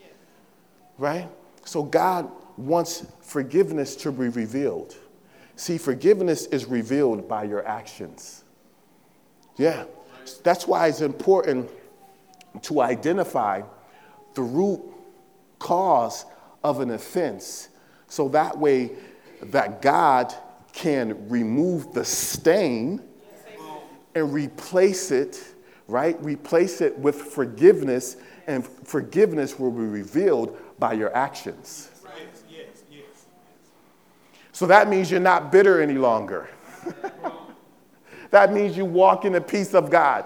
Right? 0.98 1.30
So 1.66 1.84
God 1.84 2.30
wants 2.58 3.06
forgiveness 3.22 3.96
to 3.98 4.12
be 4.12 4.30
revealed. 4.30 4.96
See, 5.56 5.78
forgiveness 5.78 6.46
is 6.48 6.66
revealed 6.66 7.28
by 7.28 7.44
your 7.44 7.66
actions. 7.68 8.44
Yeah. 9.58 9.86
That's 10.44 10.68
why 10.68 10.88
it's 10.88 11.02
important 11.02 11.70
to 12.64 12.82
identify 12.82 13.62
the 14.34 14.42
root 14.42 14.82
cause 15.60 16.26
of 16.64 16.80
an 16.80 16.92
offense 16.92 17.70
so 18.08 18.30
that 18.30 18.58
way 18.58 18.92
that 19.42 19.82
God 19.82 20.34
can 20.74 21.30
remove 21.30 21.94
the 21.94 22.04
stain 22.04 23.02
and 24.14 24.34
replace 24.34 25.12
it, 25.12 25.55
right? 25.88 26.22
Replace 26.24 26.82
it 26.82 26.98
with 26.98 27.16
forgiveness, 27.16 28.18
and 28.48 28.66
forgiveness 28.66 29.60
will 29.60 29.72
be 29.72 29.84
revealed 29.84 30.58
by 30.80 30.94
your 30.94 31.16
actions. 31.16 31.90
So 34.52 34.66
that 34.68 34.88
means 34.88 35.12
you're 35.12 35.20
not 35.20 35.52
bitter 35.52 35.82
any 35.82 35.96
longer. 35.96 36.50
that 38.32 38.54
means 38.54 38.78
you 38.78 38.86
walk 38.86 39.26
in 39.26 39.34
the 39.34 39.42
peace 39.42 39.74
of 39.74 39.90
God. 39.90 40.24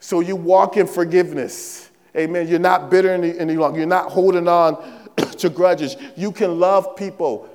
So 0.00 0.20
you 0.20 0.36
walk 0.36 0.76
in 0.76 0.86
forgiveness. 0.86 1.90
Amen. 2.14 2.46
You're 2.46 2.58
not 2.58 2.90
bitter 2.90 3.10
any, 3.10 3.38
any 3.38 3.56
longer. 3.56 3.78
You're 3.78 3.88
not 3.88 4.10
holding 4.10 4.46
on 4.48 4.76
to 5.38 5.48
grudges. 5.48 5.96
You 6.14 6.30
can 6.30 6.60
love 6.60 6.94
people 6.94 7.48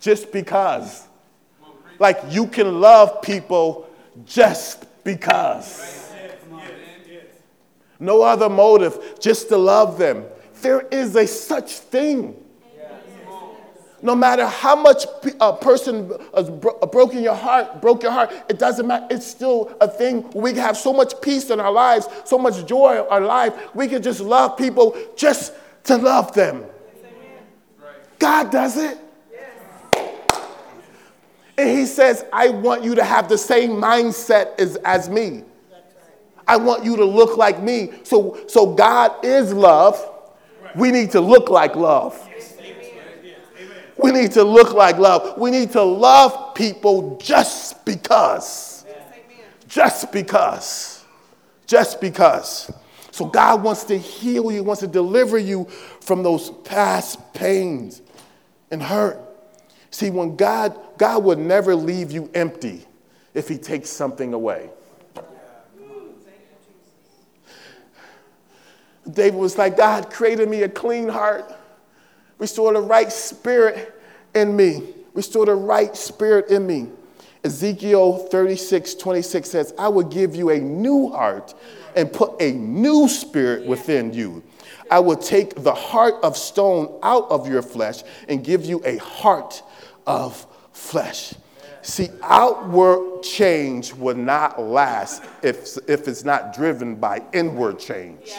just 0.00 0.30
because. 0.30 1.08
Like 1.98 2.20
you 2.30 2.46
can 2.46 2.80
love 2.80 3.22
people 3.22 3.88
just 4.24 4.86
because. 5.02 6.01
No 8.02 8.22
other 8.22 8.48
motive, 8.48 9.16
just 9.20 9.48
to 9.50 9.56
love 9.56 9.96
them. 9.96 10.24
There 10.60 10.80
is 10.88 11.14
a 11.14 11.24
such 11.24 11.78
thing. 11.78 12.36
No 14.04 14.16
matter 14.16 14.44
how 14.44 14.74
much 14.74 15.04
a 15.40 15.52
person 15.52 16.12
has 16.34 16.50
broken 16.50 17.22
your 17.22 17.36
heart, 17.36 17.80
broke 17.80 18.02
your 18.02 18.10
heart, 18.10 18.32
it 18.48 18.58
doesn't 18.58 18.88
matter. 18.88 19.06
It's 19.08 19.24
still 19.24 19.72
a 19.80 19.86
thing. 19.86 20.28
We 20.34 20.54
have 20.54 20.76
so 20.76 20.92
much 20.92 21.20
peace 21.22 21.48
in 21.50 21.60
our 21.60 21.70
lives, 21.70 22.08
so 22.24 22.38
much 22.38 22.66
joy 22.66 22.94
in 23.00 23.06
our 23.08 23.20
life. 23.20 23.54
We 23.72 23.86
can 23.86 24.02
just 24.02 24.18
love 24.18 24.56
people 24.56 24.96
just 25.14 25.52
to 25.84 25.96
love 25.96 26.34
them. 26.34 26.64
God 28.18 28.50
does 28.50 28.78
it. 28.78 28.98
And 31.56 31.70
he 31.78 31.86
says, 31.86 32.24
I 32.32 32.48
want 32.48 32.82
you 32.82 32.96
to 32.96 33.04
have 33.04 33.28
the 33.28 33.38
same 33.38 33.70
mindset 33.70 34.58
as, 34.58 34.74
as 34.84 35.08
me. 35.08 35.44
I 36.46 36.56
want 36.56 36.84
you 36.84 36.96
to 36.96 37.04
look 37.04 37.36
like 37.36 37.62
me. 37.62 37.92
So, 38.02 38.40
so 38.48 38.74
God 38.74 39.24
is 39.24 39.52
love. 39.52 40.08
We 40.74 40.90
need 40.90 41.10
to 41.12 41.20
look 41.20 41.50
like 41.50 41.76
love. 41.76 42.28
We 44.02 44.10
need 44.10 44.32
to 44.32 44.42
look 44.42 44.72
like 44.72 44.98
love. 44.98 45.38
We 45.38 45.50
need 45.50 45.70
to 45.72 45.82
love 45.82 46.54
people 46.54 47.18
just 47.18 47.84
because. 47.84 48.84
Just 49.68 50.12
because. 50.12 51.04
Just 51.66 52.00
because. 52.00 52.70
So 53.10 53.26
God 53.26 53.62
wants 53.62 53.84
to 53.84 53.98
heal 53.98 54.50
you, 54.50 54.64
wants 54.64 54.80
to 54.80 54.86
deliver 54.86 55.38
you 55.38 55.66
from 56.00 56.22
those 56.22 56.50
past 56.64 57.32
pains 57.34 58.02
and 58.70 58.82
hurt. 58.82 59.20
See, 59.90 60.10
when 60.10 60.36
God, 60.36 60.78
God 60.98 61.22
would 61.24 61.38
never 61.38 61.74
leave 61.74 62.10
you 62.10 62.30
empty 62.34 62.86
if 63.34 63.48
He 63.48 63.58
takes 63.58 63.90
something 63.90 64.32
away. 64.32 64.70
David 69.10 69.38
was 69.38 69.58
like, 69.58 69.76
God 69.76 70.10
created 70.10 70.48
me 70.48 70.62
a 70.62 70.68
clean 70.68 71.08
heart, 71.08 71.52
restore 72.38 72.72
the 72.72 72.80
right 72.80 73.12
spirit 73.12 73.94
in 74.34 74.54
me, 74.54 74.94
restore 75.14 75.46
the 75.46 75.54
right 75.54 75.96
spirit 75.96 76.50
in 76.50 76.66
me. 76.66 76.88
Ezekiel 77.44 78.18
36, 78.28 78.94
26 78.94 79.50
says, 79.50 79.74
I 79.76 79.88
will 79.88 80.04
give 80.04 80.36
you 80.36 80.50
a 80.50 80.58
new 80.58 81.08
heart 81.08 81.54
and 81.96 82.12
put 82.12 82.40
a 82.40 82.52
new 82.52 83.08
spirit 83.08 83.66
within 83.66 84.12
you. 84.12 84.44
I 84.90 85.00
will 85.00 85.16
take 85.16 85.54
the 85.56 85.74
heart 85.74 86.14
of 86.22 86.36
stone 86.36 86.98
out 87.02 87.28
of 87.30 87.48
your 87.48 87.62
flesh 87.62 88.02
and 88.28 88.44
give 88.44 88.64
you 88.64 88.80
a 88.84 88.98
heart 88.98 89.62
of 90.06 90.46
flesh. 90.72 91.34
See, 91.82 92.10
outward 92.22 93.24
change 93.24 93.92
will 93.92 94.14
not 94.14 94.62
last 94.62 95.24
if, 95.42 95.76
if 95.88 96.06
it's 96.06 96.24
not 96.24 96.54
driven 96.54 96.94
by 96.94 97.22
inward 97.32 97.80
change. 97.80 98.32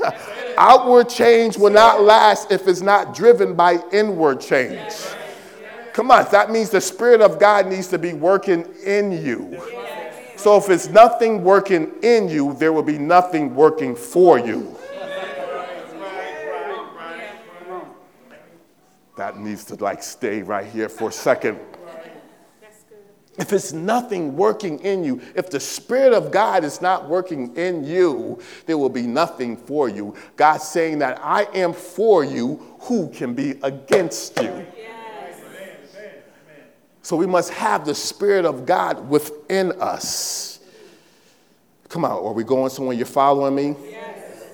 outward 0.56 1.08
change 1.08 1.58
will 1.58 1.72
not 1.72 2.02
last 2.02 2.52
if 2.52 2.68
it's 2.68 2.80
not 2.80 3.16
driven 3.16 3.54
by 3.54 3.82
inward 3.92 4.40
change. 4.40 4.92
Come 5.92 6.12
on, 6.12 6.26
that 6.30 6.52
means 6.52 6.70
the 6.70 6.80
Spirit 6.80 7.20
of 7.20 7.40
God 7.40 7.66
needs 7.66 7.88
to 7.88 7.98
be 7.98 8.12
working 8.12 8.64
in 8.84 9.10
you. 9.10 9.60
So 10.36 10.56
if 10.56 10.70
it's 10.70 10.88
nothing 10.88 11.42
working 11.42 11.92
in 12.02 12.28
you, 12.28 12.54
there 12.54 12.72
will 12.72 12.82
be 12.84 12.98
nothing 12.98 13.56
working 13.56 13.96
for 13.96 14.38
you. 14.38 14.76
That 19.16 19.36
needs 19.36 19.64
to 19.66 19.74
like 19.74 20.02
stay 20.02 20.42
right 20.42 20.66
here 20.66 20.88
for 20.88 21.08
a 21.08 21.12
second. 21.12 21.58
If 23.38 23.52
it's 23.52 23.72
nothing 23.72 24.36
working 24.36 24.78
in 24.80 25.04
you, 25.04 25.22
if 25.34 25.48
the 25.48 25.58
Spirit 25.58 26.12
of 26.12 26.30
God 26.30 26.64
is 26.64 26.82
not 26.82 27.08
working 27.08 27.56
in 27.56 27.82
you, 27.82 28.38
there 28.66 28.76
will 28.76 28.90
be 28.90 29.02
nothing 29.02 29.56
for 29.56 29.88
you. 29.88 30.14
God's 30.36 30.68
saying 30.68 30.98
that 30.98 31.18
I 31.22 31.44
am 31.54 31.72
for 31.72 32.24
you, 32.24 32.76
who 32.80 33.08
can 33.08 33.32
be 33.34 33.52
against 33.62 34.40
you? 34.40 34.66
So 37.00 37.16
we 37.16 37.26
must 37.26 37.50
have 37.50 37.84
the 37.84 37.94
Spirit 37.94 38.44
of 38.44 38.66
God 38.66 39.08
within 39.08 39.72
us. 39.80 40.60
Come 41.88 42.04
on, 42.04 42.12
are 42.12 42.32
we 42.32 42.44
going 42.44 42.70
somewhere? 42.70 42.94
You're 42.94 43.06
following 43.06 43.54
me? 43.54 43.76
Yes. 43.90 44.44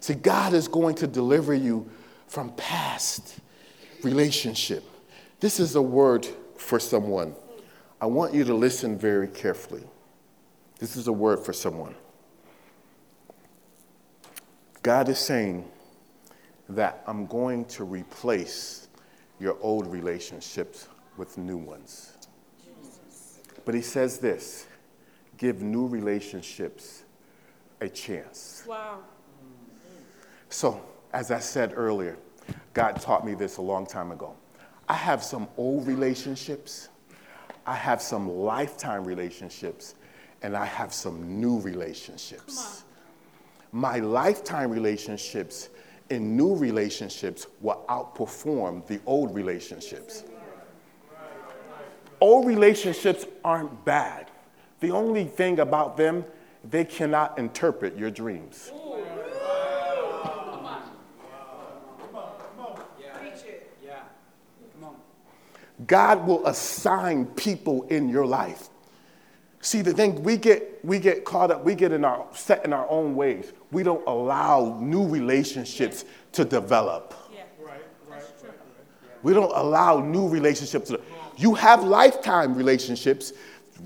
See, 0.00 0.14
God 0.14 0.52
is 0.52 0.68
going 0.68 0.94
to 0.96 1.06
deliver 1.06 1.54
you 1.54 1.90
from 2.28 2.50
past 2.52 3.40
relationship. 4.02 4.84
This 5.40 5.58
is 5.58 5.74
a 5.74 5.82
word 5.82 6.26
for 6.56 6.78
someone. 6.78 7.34
I 8.00 8.06
want 8.06 8.32
you 8.32 8.44
to 8.44 8.54
listen 8.54 8.96
very 8.96 9.28
carefully. 9.28 9.82
This 10.78 10.96
is 10.96 11.08
a 11.08 11.12
word 11.12 11.40
for 11.40 11.52
someone. 11.52 11.94
God 14.82 15.08
is 15.08 15.18
saying 15.18 15.68
that 16.68 17.02
I'm 17.06 17.26
going 17.26 17.64
to 17.66 17.84
replace 17.84 18.88
your 19.40 19.56
old 19.60 19.86
relationships 19.90 20.88
with 21.16 21.36
new 21.38 21.56
ones. 21.56 22.16
But 23.64 23.74
he 23.74 23.82
says 23.82 24.18
this 24.18 24.66
give 25.36 25.62
new 25.62 25.86
relationships 25.86 27.04
a 27.80 27.88
chance. 27.88 28.64
Wow. 28.66 29.00
So, 30.48 30.80
as 31.12 31.30
I 31.30 31.38
said 31.38 31.72
earlier, 31.76 32.16
God 32.74 33.00
taught 33.00 33.24
me 33.24 33.34
this 33.34 33.58
a 33.58 33.62
long 33.62 33.86
time 33.86 34.10
ago. 34.10 34.34
I 34.88 34.94
have 34.94 35.22
some 35.22 35.48
old 35.56 35.86
relationships, 35.86 36.88
I 37.68 37.74
have 37.74 38.00
some 38.00 38.30
lifetime 38.30 39.04
relationships, 39.04 39.94
and 40.40 40.56
I 40.56 40.64
have 40.64 40.90
some 40.94 41.38
new 41.38 41.60
relationships. 41.60 42.84
My 43.72 43.98
lifetime 43.98 44.70
relationships 44.70 45.68
and 46.08 46.34
new 46.34 46.54
relationships 46.54 47.46
will 47.60 47.84
outperform 47.90 48.86
the 48.86 48.98
old 49.04 49.34
relationships. 49.34 50.24
Old 52.22 52.46
relationships 52.46 53.26
aren't 53.44 53.84
bad. 53.84 54.30
The 54.80 54.90
only 54.90 55.24
thing 55.26 55.60
about 55.60 55.98
them, 55.98 56.24
they 56.64 56.86
cannot 56.86 57.38
interpret 57.38 57.98
your 57.98 58.10
dreams. 58.10 58.72
God 65.86 66.26
will 66.26 66.46
assign 66.46 67.26
people 67.26 67.84
in 67.84 68.08
your 68.08 68.26
life. 68.26 68.68
See, 69.60 69.82
the 69.82 69.92
thing 69.92 70.22
we 70.22 70.36
get 70.36 70.84
we 70.84 70.98
get 70.98 71.24
caught 71.24 71.50
up, 71.50 71.64
we 71.64 71.74
get 71.74 71.92
in 71.92 72.04
our 72.04 72.26
set 72.32 72.64
in 72.64 72.72
our 72.72 72.88
own 72.88 73.16
ways. 73.16 73.52
We 73.70 73.82
don't 73.82 74.06
allow 74.06 74.78
new 74.80 75.06
relationships 75.06 76.04
to 76.32 76.44
develop. 76.44 77.14
Yeah. 77.32 77.42
Right, 77.60 77.80
right, 78.08 78.22
right. 78.42 78.52
We 79.22 79.34
don't 79.34 79.52
allow 79.54 80.00
new 80.00 80.28
relationships. 80.28 80.90
To, 80.90 81.00
you 81.36 81.54
have 81.54 81.84
lifetime 81.84 82.54
relationships, 82.54 83.32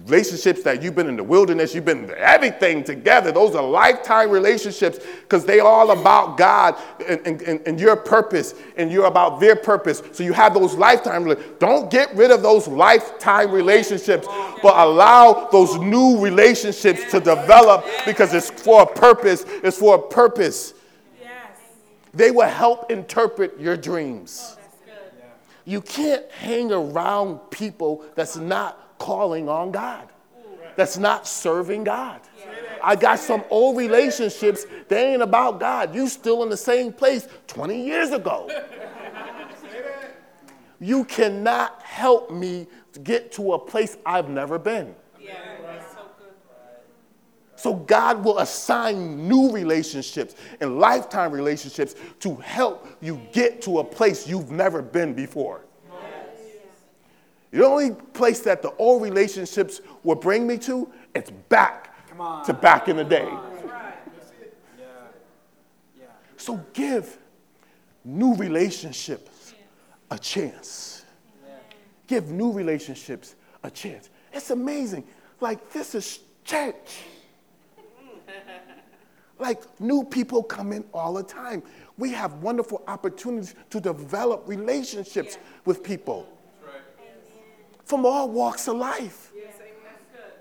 relationships 0.07 0.63
that 0.63 0.83
you've 0.83 0.95
been 0.95 1.09
in 1.09 1.17
the 1.17 1.23
wilderness, 1.23 1.75
you've 1.75 1.85
been 1.85 2.11
everything 2.17 2.83
together. 2.83 3.31
Those 3.31 3.55
are 3.55 3.63
lifetime 3.63 4.31
relationships 4.31 4.99
because 5.23 5.45
they 5.45 5.61
all 5.61 5.91
about 5.91 6.37
God 6.37 6.77
and, 7.07 7.21
and, 7.27 7.61
and, 7.67 7.81
your 7.81 7.97
purpose, 7.97 8.55
and 8.77 8.91
you're 8.91 9.07
about 9.07 9.39
their 9.39 9.55
purpose. 9.55 10.03
So 10.13 10.25
you 10.25 10.33
have 10.33 10.55
those 10.55 10.75
lifetime. 10.75 11.35
Don't 11.59 11.91
get 11.91 12.15
rid 12.15 12.31
of 12.31 12.43
those 12.43 12.67
lifetime 12.67 13.51
relationships, 13.51 14.27
but 14.63 14.77
allow 14.77 15.49
those 15.53 15.77
new 15.77 16.19
relationships 16.19 17.11
to 17.11 17.21
develop 17.21 17.85
because 18.07 18.33
it's 18.35 18.51
for 18.51 18.83
a 18.83 18.87
purpose. 18.87 19.45
It's 19.63 19.79
for 19.79 19.97
a 19.97 20.03
purpose. 20.03 20.75
Yes. 21.21 21.59
They 22.15 22.31
will 22.31 22.49
help 22.49 22.91
interpret 22.91 23.61
your 23.61 23.77
dreams. 23.77 24.57
Oh, 24.57 24.63
you 25.65 25.81
can't 25.81 26.29
hang 26.33 26.73
around 26.73 27.39
people 27.51 28.05
that's 28.17 28.37
not 28.37 28.82
calling 29.03 29.49
on 29.49 29.73
God, 29.73 30.09
that's 30.77 30.97
not 30.97 31.27
serving 31.27 31.83
God. 31.83 32.21
I 32.85 32.95
got 32.95 33.19
some 33.19 33.43
old 33.51 33.77
relationships, 33.77 34.65
they 34.89 35.13
ain't 35.13 35.23
about 35.23 35.59
God. 35.59 35.93
You 35.93 36.09
still 36.09 36.45
in 36.45 36.49
the 36.49 36.57
same 36.57 36.93
place 36.93 37.27
20 37.49 37.85
years 37.85 38.11
ago. 38.11 38.49
You 40.81 41.05
cannot 41.05 41.83
help 41.83 42.31
me 42.31 42.69
get 43.03 43.33
to 43.33 43.55
a 43.55 43.59
place 43.59 43.97
I've 44.07 44.29
never 44.29 44.59
been. 44.59 44.95
So. 47.57 47.75
God 47.75 48.25
will 48.25 48.39
assign 48.39 49.29
new 49.29 49.53
relationships 49.53 50.35
and 50.61 50.79
lifetime 50.79 51.31
relationships 51.33 51.95
to 52.21 52.37
help 52.37 52.89
you 53.01 53.21
get 53.33 53.63
to 53.63 53.79
a 53.79 53.85
place 53.85 54.29
you've 54.29 54.51
never 54.51 54.83
been 54.83 55.15
before. 55.15 55.65
The 57.53 57.65
only 57.67 57.91
place 57.91 58.41
that 58.41 58.63
the 58.63 58.75
old 58.77 59.03
relationships 59.03 59.83
will 60.03 60.17
bring 60.17 60.47
me 60.47 60.57
to, 60.59 60.91
it's 61.15 61.31
back 61.31 61.95
to 62.47 62.53
back 62.55 62.89
in 62.89 62.97
the 62.97 63.05
day. 63.05 63.31
So 66.39 66.65
give 66.73 67.19
new 68.05 68.35
relationships 68.35 69.55
a 70.11 70.19
chance. 70.19 71.05
Give 72.07 72.31
new 72.31 72.53
relationships 72.53 73.37
a 73.63 73.71
chance. 73.71 74.09
It's 74.33 74.51
amazing. 74.51 75.05
Like, 75.41 75.73
this 75.73 75.95
is 75.95 76.21
church. 76.45 77.03
Like, 79.39 79.63
new 79.79 80.05
people 80.05 80.43
come 80.43 80.73
in 80.73 80.85
all 80.95 81.13
the 81.13 81.23
time. 81.23 81.63
We 81.99 82.13
have 82.13 82.35
wonderful 82.35 82.83
opportunities 82.89 83.55
to 83.71 83.81
develop 83.81 84.49
relationships 84.49 85.37
with 85.67 85.83
people 85.83 86.27
from 87.85 88.07
all 88.07 88.31
walks 88.31 88.69
of 88.69 88.77
life. 88.77 89.33
Yes, 89.37 89.55
that's 89.59 90.05
good. 90.13 90.33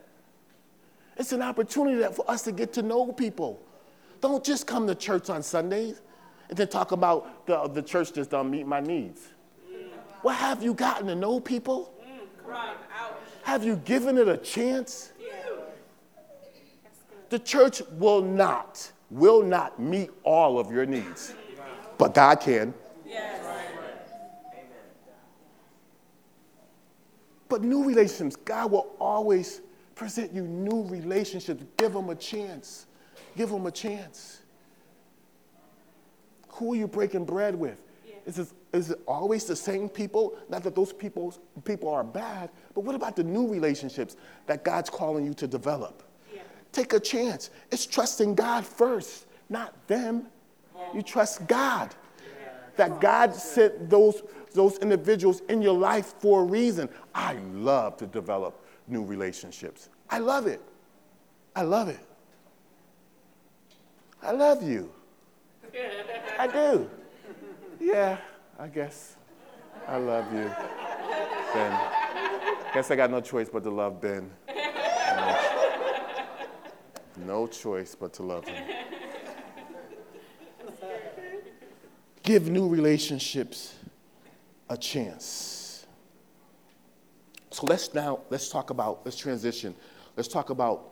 It's 1.17 1.31
an 1.31 1.41
opportunity 1.41 1.97
that 1.99 2.15
for 2.15 2.29
us 2.29 2.43
to 2.43 2.51
get 2.51 2.73
to 2.73 2.81
know 2.81 3.11
people. 3.11 3.61
Don't 4.19 4.43
just 4.43 4.67
come 4.67 4.85
to 4.87 4.95
church 4.95 5.29
on 5.29 5.41
Sundays 5.41 6.01
and 6.49 6.57
then 6.57 6.67
talk 6.67 6.91
about 6.91 7.45
the, 7.47 7.67
the 7.67 7.81
church 7.81 8.13
just 8.13 8.29
don't 8.29 8.51
meet 8.51 8.67
my 8.67 8.79
needs. 8.79 9.29
What 10.21 10.35
have 10.35 10.61
you 10.61 10.73
gotten 10.73 11.07
to 11.07 11.15
know 11.15 11.39
people? 11.39 11.93
Mm, 12.05 12.53
ouch. 12.53 13.13
Have 13.43 13.63
you 13.63 13.77
given 13.77 14.17
it 14.17 14.27
a 14.27 14.37
chance? 14.37 15.11
The 17.29 17.39
church 17.39 17.81
will 17.93 18.21
not, 18.21 18.91
will 19.09 19.41
not 19.41 19.79
meet 19.79 20.09
all 20.23 20.59
of 20.59 20.69
your 20.69 20.85
needs, 20.85 21.33
but 21.97 22.13
God 22.13 22.41
can. 22.41 22.73
Yes. 23.05 23.41
But 27.51 27.63
new 27.63 27.83
relationships, 27.83 28.37
God 28.37 28.71
will 28.71 28.95
always 28.97 29.59
present 29.93 30.31
you 30.31 30.43
new 30.43 30.85
relationships. 30.87 31.65
Give 31.75 31.91
them 31.91 32.09
a 32.09 32.15
chance. 32.15 32.85
Give 33.35 33.49
them 33.49 33.65
a 33.65 33.71
chance. 33.71 34.39
Who 36.47 36.71
are 36.71 36.77
you 36.77 36.87
breaking 36.87 37.25
bread 37.25 37.53
with? 37.53 37.81
Is, 38.25 38.39
it, 38.39 38.47
is 38.71 38.91
it 38.91 39.01
always 39.05 39.43
the 39.43 39.55
same 39.57 39.89
people? 39.89 40.37
Not 40.47 40.63
that 40.63 40.75
those 40.75 40.93
people, 40.93 41.37
people 41.65 41.89
are 41.89 42.05
bad, 42.05 42.51
but 42.73 42.85
what 42.85 42.95
about 42.95 43.17
the 43.17 43.23
new 43.23 43.45
relationships 43.49 44.15
that 44.45 44.63
God's 44.63 44.89
calling 44.89 45.25
you 45.25 45.33
to 45.33 45.45
develop? 45.45 46.03
Take 46.71 46.93
a 46.93 47.01
chance. 47.01 47.49
It's 47.69 47.85
trusting 47.85 48.33
God 48.33 48.65
first, 48.65 49.25
not 49.49 49.75
them. 49.87 50.27
You 50.95 51.01
trust 51.01 51.45
God. 51.49 51.93
That 52.77 53.01
God 53.01 53.35
sent 53.35 53.89
those, 53.89 54.21
those 54.53 54.77
individuals 54.79 55.41
in 55.49 55.61
your 55.61 55.77
life 55.77 56.13
for 56.19 56.41
a 56.41 56.45
reason. 56.45 56.89
I 57.13 57.33
love 57.53 57.97
to 57.97 58.05
develop 58.05 58.65
new 58.87 59.03
relationships. 59.03 59.89
I 60.09 60.19
love 60.19 60.47
it. 60.47 60.61
I 61.55 61.63
love 61.63 61.89
it. 61.89 61.99
I 64.21 64.31
love 64.31 64.61
you. 64.63 64.91
I 66.37 66.47
do. 66.47 66.89
Yeah, 67.79 68.17
I 68.59 68.67
guess. 68.67 69.15
I 69.87 69.97
love 69.97 70.31
you. 70.33 70.49
Ben. 71.53 71.79
Guess 72.73 72.91
I 72.91 72.95
got 72.95 73.11
no 73.11 73.19
choice 73.19 73.49
but 73.49 73.63
to 73.63 73.69
love 73.69 73.99
Ben. 73.99 74.29
No 77.25 77.47
choice 77.47 77.95
but 77.95 78.13
to 78.13 78.23
love 78.23 78.47
him. 78.47 78.63
Give 82.23 82.49
new 82.49 82.67
relationships 82.67 83.75
a 84.71 84.77
chance. 84.77 85.85
So 87.51 87.67
let's 87.67 87.93
now 87.93 88.21
let's 88.29 88.49
talk 88.49 88.69
about 88.69 89.01
let's 89.03 89.17
transition. 89.17 89.75
Let's 90.15 90.29
talk 90.29 90.49
about 90.49 90.87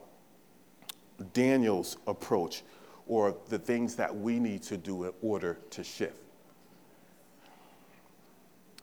Daniel's 1.34 1.98
approach 2.06 2.64
or 3.08 3.36
the 3.48 3.58
things 3.58 3.96
that 3.96 4.14
we 4.16 4.38
need 4.38 4.64
to 4.64 4.76
do 4.76 5.06
in 5.06 5.14
order 5.22 5.58
to 5.72 5.84
shift. 5.84 6.14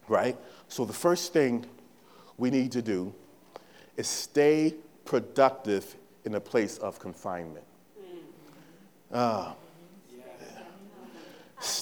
Right? 0.09 0.37
So 0.69 0.87
the 0.87 0.95
first 0.95 1.33
thing 1.33 1.67
we 2.39 2.51
need 2.51 2.73
to 2.73 2.81
do 2.81 3.15
is 3.99 4.09
stay 4.09 4.75
productive 5.05 5.95
in 6.25 6.37
a 6.37 6.41
place 6.41 6.79
of 6.79 6.99
confinement. 6.99 7.65
Ah. 9.13 9.55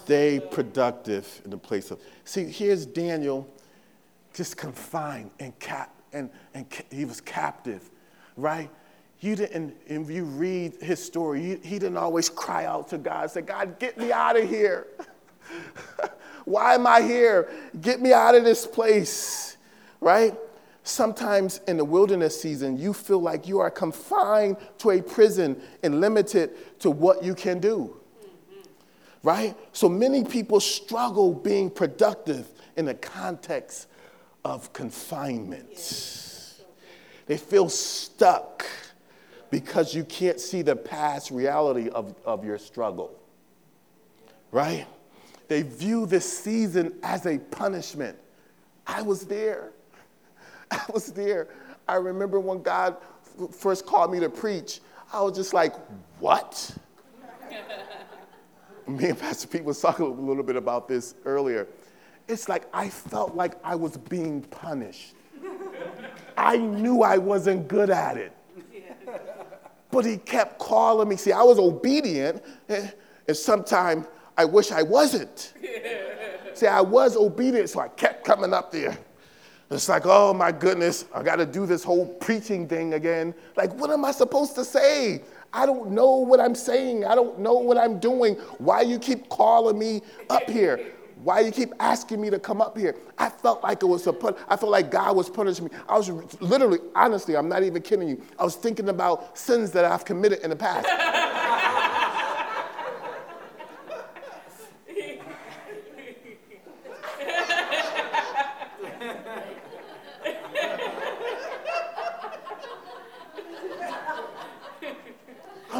Stay 0.04 0.38
productive 0.38 1.40
in 1.44 1.50
the 1.50 1.56
place 1.56 1.90
of. 1.90 1.98
See, 2.24 2.44
here's 2.44 2.84
Daniel, 2.84 3.48
just 4.34 4.58
confined 4.58 5.30
and 5.40 5.58
cap, 5.58 5.94
and, 6.12 6.28
and 6.52 6.68
ca- 6.68 6.84
he 6.90 7.06
was 7.06 7.22
captive, 7.22 7.90
right? 8.36 8.68
You 9.20 9.34
didn't, 9.34 9.74
if 9.86 10.10
you 10.10 10.24
read 10.24 10.74
his 10.82 11.02
story, 11.02 11.40
he, 11.40 11.56
he 11.66 11.78
didn't 11.78 11.96
always 11.96 12.28
cry 12.28 12.66
out 12.66 12.88
to 12.88 12.98
God, 12.98 13.30
say, 13.30 13.40
God, 13.40 13.78
get 13.78 13.96
me 13.96 14.12
out 14.12 14.36
of 14.36 14.46
here. 14.46 14.88
Why 16.44 16.74
am 16.74 16.86
I 16.86 17.00
here? 17.00 17.50
Get 17.80 18.02
me 18.02 18.12
out 18.12 18.34
of 18.34 18.44
this 18.44 18.66
place, 18.66 19.56
right? 20.00 20.34
Sometimes 20.82 21.62
in 21.66 21.78
the 21.78 21.84
wilderness 21.86 22.38
season, 22.38 22.76
you 22.76 22.92
feel 22.92 23.20
like 23.20 23.48
you 23.48 23.58
are 23.58 23.70
confined 23.70 24.58
to 24.78 24.90
a 24.90 25.00
prison 25.00 25.58
and 25.82 26.02
limited 26.02 26.78
to 26.80 26.90
what 26.90 27.24
you 27.24 27.34
can 27.34 27.58
do, 27.58 27.96
right? 29.24 29.56
So 29.72 29.88
many 29.88 30.22
people 30.22 30.60
struggle 30.60 31.32
being 31.32 31.70
productive 31.70 32.46
in 32.76 32.84
the 32.84 32.94
context 32.94 33.88
of 34.44 34.72
confinement. 34.72 36.60
They 37.26 37.38
feel 37.38 37.70
stuck 37.70 38.66
because 39.50 39.94
you 39.94 40.04
can't 40.04 40.38
see 40.38 40.60
the 40.60 40.76
past 40.76 41.30
reality 41.30 41.88
of, 41.88 42.14
of 42.26 42.44
your 42.44 42.58
struggle, 42.58 43.18
right? 44.52 44.86
They 45.48 45.62
view 45.62 46.04
this 46.04 46.40
season 46.40 46.92
as 47.02 47.24
a 47.24 47.38
punishment. 47.38 48.18
I 48.86 49.00
was 49.00 49.24
there. 49.24 49.72
I 50.70 50.84
was 50.92 51.12
there. 51.12 51.48
I 51.88 51.94
remember 51.94 52.40
when 52.40 52.62
God 52.62 52.96
first 53.52 53.86
called 53.86 54.12
me 54.12 54.20
to 54.20 54.28
preach, 54.28 54.80
I 55.12 55.22
was 55.22 55.34
just 55.34 55.54
like, 55.54 55.74
what? 56.18 56.76
me 58.86 59.10
and 59.10 59.18
Pastor 59.18 59.46
Pete 59.48 59.64
was 59.64 59.80
talking 59.80 60.06
a 60.06 60.08
little 60.08 60.42
bit 60.42 60.56
about 60.56 60.88
this 60.88 61.14
earlier. 61.24 61.66
It's 62.28 62.48
like 62.48 62.66
I 62.72 62.88
felt 62.88 63.34
like 63.34 63.54
I 63.64 63.74
was 63.74 63.96
being 63.96 64.42
punished. 64.42 65.14
I 66.36 66.56
knew 66.56 67.02
I 67.02 67.18
wasn't 67.18 67.68
good 67.68 67.90
at 67.90 68.16
it. 68.16 68.32
But 69.90 70.04
he 70.04 70.16
kept 70.16 70.58
calling 70.58 71.08
me. 71.08 71.16
See, 71.16 71.32
I 71.32 71.42
was 71.42 71.58
obedient, 71.58 72.42
eh, 72.68 72.88
and 73.28 73.36
sometimes 73.36 74.06
I 74.36 74.44
wish 74.44 74.72
I 74.72 74.82
wasn't. 74.82 75.54
See, 76.54 76.66
I 76.66 76.80
was 76.80 77.16
obedient, 77.16 77.70
so 77.70 77.80
I 77.80 77.88
kept 77.88 78.24
coming 78.24 78.52
up 78.52 78.72
there. 78.72 78.98
It's 79.70 79.88
like, 79.88 80.02
oh 80.04 80.34
my 80.34 80.52
goodness, 80.52 81.06
I 81.14 81.22
got 81.22 81.36
to 81.36 81.46
do 81.46 81.66
this 81.66 81.82
whole 81.82 82.06
preaching 82.06 82.68
thing 82.68 82.94
again. 82.94 83.34
Like, 83.56 83.72
what 83.74 83.90
am 83.90 84.04
I 84.04 84.12
supposed 84.12 84.54
to 84.56 84.64
say? 84.64 85.22
I 85.54 85.66
don't 85.66 85.92
know 85.92 86.16
what 86.16 86.40
I'm 86.40 86.54
saying. 86.54 87.04
I 87.04 87.14
don't 87.14 87.38
know 87.38 87.54
what 87.54 87.78
I'm 87.78 88.00
doing. 88.00 88.34
Why 88.58 88.82
you 88.82 88.98
keep 88.98 89.28
calling 89.28 89.78
me 89.78 90.02
up 90.28 90.50
here? 90.50 90.84
Why 91.22 91.40
you 91.40 91.52
keep 91.52 91.72
asking 91.78 92.20
me 92.20 92.28
to 92.28 92.38
come 92.38 92.60
up 92.60 92.76
here? 92.76 92.96
I 93.16 93.30
felt 93.30 93.62
like 93.62 93.82
it 93.82 93.86
was 93.86 94.06
a 94.08 94.12
put. 94.12 94.36
I 94.48 94.56
felt 94.56 94.72
like 94.72 94.90
God 94.90 95.16
was 95.16 95.30
punishing 95.30 95.66
me. 95.66 95.70
I 95.88 95.96
was 95.96 96.10
literally, 96.40 96.80
honestly, 96.94 97.36
I'm 97.36 97.48
not 97.48 97.62
even 97.62 97.80
kidding 97.82 98.08
you. 98.08 98.20
I 98.38 98.44
was 98.44 98.56
thinking 98.56 98.88
about 98.88 99.38
sins 99.38 99.70
that 99.70 99.84
I've 99.84 100.04
committed 100.04 100.40
in 100.40 100.50
the 100.50 100.56
past. 100.56 100.86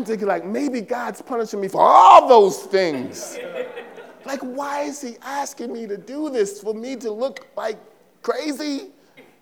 I'm 0.04 0.08
thinking 0.08 0.28
like 0.28 0.44
maybe 0.44 0.82
God's 0.82 1.22
punishing 1.22 1.62
me 1.62 1.68
for 1.68 1.80
all 1.80 2.28
those 2.28 2.64
things. 2.64 3.38
like 4.26 4.40
why 4.40 4.82
is 4.82 5.00
he 5.00 5.16
asking 5.22 5.72
me 5.72 5.86
to 5.86 5.96
do 5.96 6.28
this 6.28 6.60
for 6.60 6.74
me 6.74 6.94
to 6.96 7.10
look 7.10 7.46
like 7.56 7.78
crazy? 8.20 8.90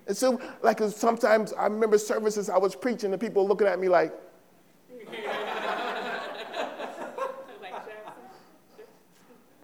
And 0.07 0.17
so 0.17 0.41
like 0.63 0.79
sometimes 0.79 1.53
I 1.53 1.65
remember 1.65 1.99
services 1.99 2.49
I 2.49 2.59
was 2.59 2.77
preaching 2.77 3.11
and 3.11 3.21
people 3.21 3.45
looking 3.45 3.67
at 3.67 3.81
me 3.81 3.89
like 3.89 4.13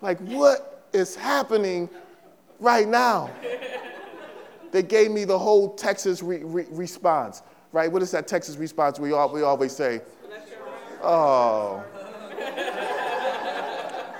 like 0.00 0.18
what 0.22 0.88
is 0.92 1.14
happening 1.14 1.88
right 2.58 2.88
now? 2.88 3.30
They 4.72 4.82
gave 4.82 5.12
me 5.12 5.24
the 5.24 5.38
whole 5.38 5.76
Texas 5.76 6.24
re- 6.24 6.42
re- 6.42 6.66
response, 6.70 7.42
right? 7.70 7.90
What 7.90 8.02
is 8.02 8.10
that 8.10 8.26
Texas 8.26 8.56
response 8.56 8.98
we, 8.98 9.12
all, 9.12 9.32
we 9.32 9.42
always 9.42 9.70
say? 9.70 10.00
Oh. 11.02 11.84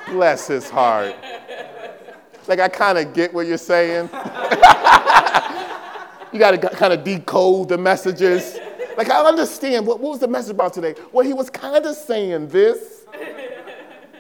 Bless 0.09 0.47
his 0.47 0.71
heart. 0.71 1.15
Like, 2.47 2.61
I 2.61 2.69
kind 2.69 2.97
of 2.99 3.13
get 3.13 3.35
what 3.35 3.47
you're 3.47 3.59
saying. 3.59 4.05
you 6.33 6.39
got 6.39 6.53
to 6.53 6.71
kind 6.73 6.93
of 6.93 7.05
decode 7.05 7.69
the 7.69 7.77
messages. 7.77 8.59
Like, 8.97 9.11
I 9.11 9.21
understand. 9.21 9.87
What, 9.87 10.01
what 10.01 10.11
was 10.11 10.21
the 10.21 10.29
message 10.29 10.53
about 10.53 10.73
today? 10.73 10.95
Well, 11.13 11.27
he 11.27 11.35
was 11.35 11.51
kind 11.51 11.85
of 11.85 11.95
saying 11.95 12.49
this. 12.49 13.05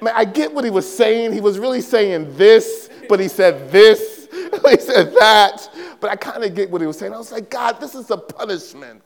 Man, 0.00 0.12
I 0.14 0.24
get 0.24 0.52
what 0.52 0.64
he 0.64 0.70
was 0.70 0.90
saying. 0.90 1.32
He 1.32 1.40
was 1.40 1.58
really 1.58 1.80
saying 1.80 2.36
this, 2.36 2.88
but 3.08 3.18
he 3.18 3.26
said 3.28 3.72
this, 3.72 4.28
he 4.32 4.78
said 4.78 5.12
that. 5.18 5.68
But 6.00 6.10
I 6.10 6.16
kind 6.16 6.44
of 6.44 6.54
get 6.54 6.70
what 6.70 6.80
he 6.80 6.86
was 6.86 6.98
saying. 6.98 7.12
I 7.12 7.18
was 7.18 7.32
like, 7.32 7.50
God, 7.50 7.80
this 7.80 7.94
is 7.94 8.10
a 8.10 8.16
punishment. 8.16 9.02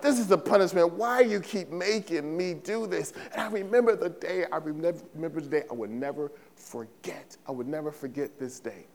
This 0.00 0.18
is 0.18 0.30
a 0.30 0.38
punishment. 0.38 0.92
Why 0.92 1.20
you 1.20 1.40
keep 1.40 1.70
making 1.70 2.36
me 2.36 2.54
do 2.54 2.86
this? 2.86 3.12
And 3.32 3.40
I 3.40 3.48
remember 3.48 3.96
the 3.96 4.10
day, 4.10 4.44
I 4.50 4.56
remember 4.56 5.40
the 5.40 5.48
day 5.48 5.62
I 5.70 5.74
would 5.74 5.90
never 5.90 6.32
forget. 6.54 7.36
I 7.46 7.52
would 7.52 7.66
never 7.66 7.90
forget 7.90 8.38
this 8.38 8.60
day. 8.60 8.86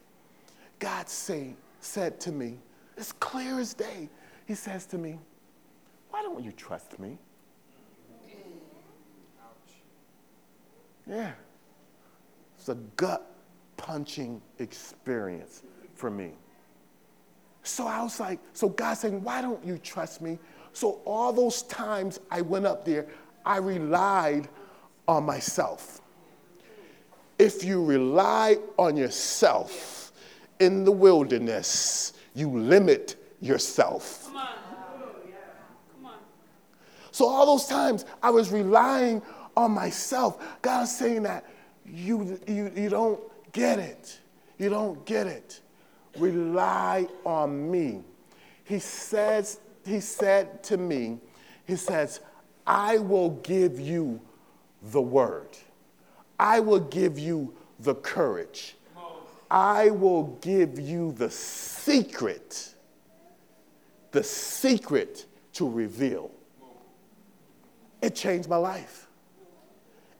God 0.79 1.09
say, 1.09 1.55
said 1.79 2.19
to 2.21 2.31
me, 2.31 2.57
it's 2.97 3.11
clear 3.13 3.59
as 3.59 3.73
day. 3.73 4.09
He 4.45 4.55
says 4.55 4.85
to 4.87 4.97
me, 4.97 5.19
Why 6.09 6.21
don't 6.21 6.43
you 6.43 6.51
trust 6.51 6.99
me? 6.99 7.17
Yeah. 11.07 11.31
It's 12.57 12.69
a 12.69 12.75
gut 12.95 13.35
punching 13.77 14.41
experience 14.59 15.63
for 15.95 16.09
me. 16.09 16.31
So 17.63 17.87
I 17.87 18.01
was 18.03 18.19
like, 18.19 18.39
so 18.53 18.69
God 18.69 18.95
saying, 18.95 19.23
Why 19.23 19.41
don't 19.41 19.63
you 19.65 19.77
trust 19.77 20.21
me? 20.21 20.37
So 20.73 21.01
all 21.05 21.31
those 21.31 21.61
times 21.63 22.19
I 22.29 22.41
went 22.41 22.65
up 22.65 22.83
there, 22.83 23.07
I 23.45 23.57
relied 23.57 24.49
on 25.07 25.23
myself. 25.23 26.01
If 27.37 27.63
you 27.63 27.83
rely 27.83 28.57
on 28.77 28.97
yourself 28.97 30.11
in 30.59 30.83
the 30.83 30.91
wilderness, 30.91 32.13
you 32.33 32.49
limit 32.49 33.15
yourself. 33.41 34.25
Come 34.25 34.37
on. 34.37 34.47
Come 35.95 36.05
on. 36.05 36.17
So 37.11 37.27
all 37.27 37.45
those 37.45 37.67
times 37.67 38.05
I 38.21 38.29
was 38.29 38.51
relying 38.51 39.21
on 39.55 39.71
myself. 39.71 40.43
God's 40.61 40.95
saying 40.95 41.23
that 41.23 41.45
you, 41.85 42.39
you, 42.47 42.71
you 42.75 42.89
don't 42.89 43.19
get 43.51 43.77
it. 43.79 44.19
You 44.57 44.69
don't 44.69 45.05
get 45.05 45.27
it. 45.27 45.59
Rely 46.17 47.07
on 47.25 47.69
me. 47.69 48.01
He 48.63 48.79
says 48.79 49.59
he 49.85 49.99
said 49.99 50.63
to 50.65 50.77
me, 50.77 51.19
He 51.65 51.75
says, 51.75 52.19
I 52.65 52.97
will 52.97 53.31
give 53.31 53.79
you 53.79 54.21
the 54.81 55.01
word. 55.01 55.49
I 56.39 56.59
will 56.59 56.79
give 56.79 57.19
you 57.19 57.53
the 57.79 57.95
courage. 57.95 58.75
I 59.51 59.91
will 59.91 60.37
give 60.41 60.79
you 60.79 61.11
the 61.11 61.29
secret, 61.29 62.73
the 64.11 64.23
secret 64.23 65.25
to 65.53 65.69
reveal. 65.69 66.31
It 68.01 68.15
changed 68.15 68.49
my 68.49 68.57
life. 68.57 69.07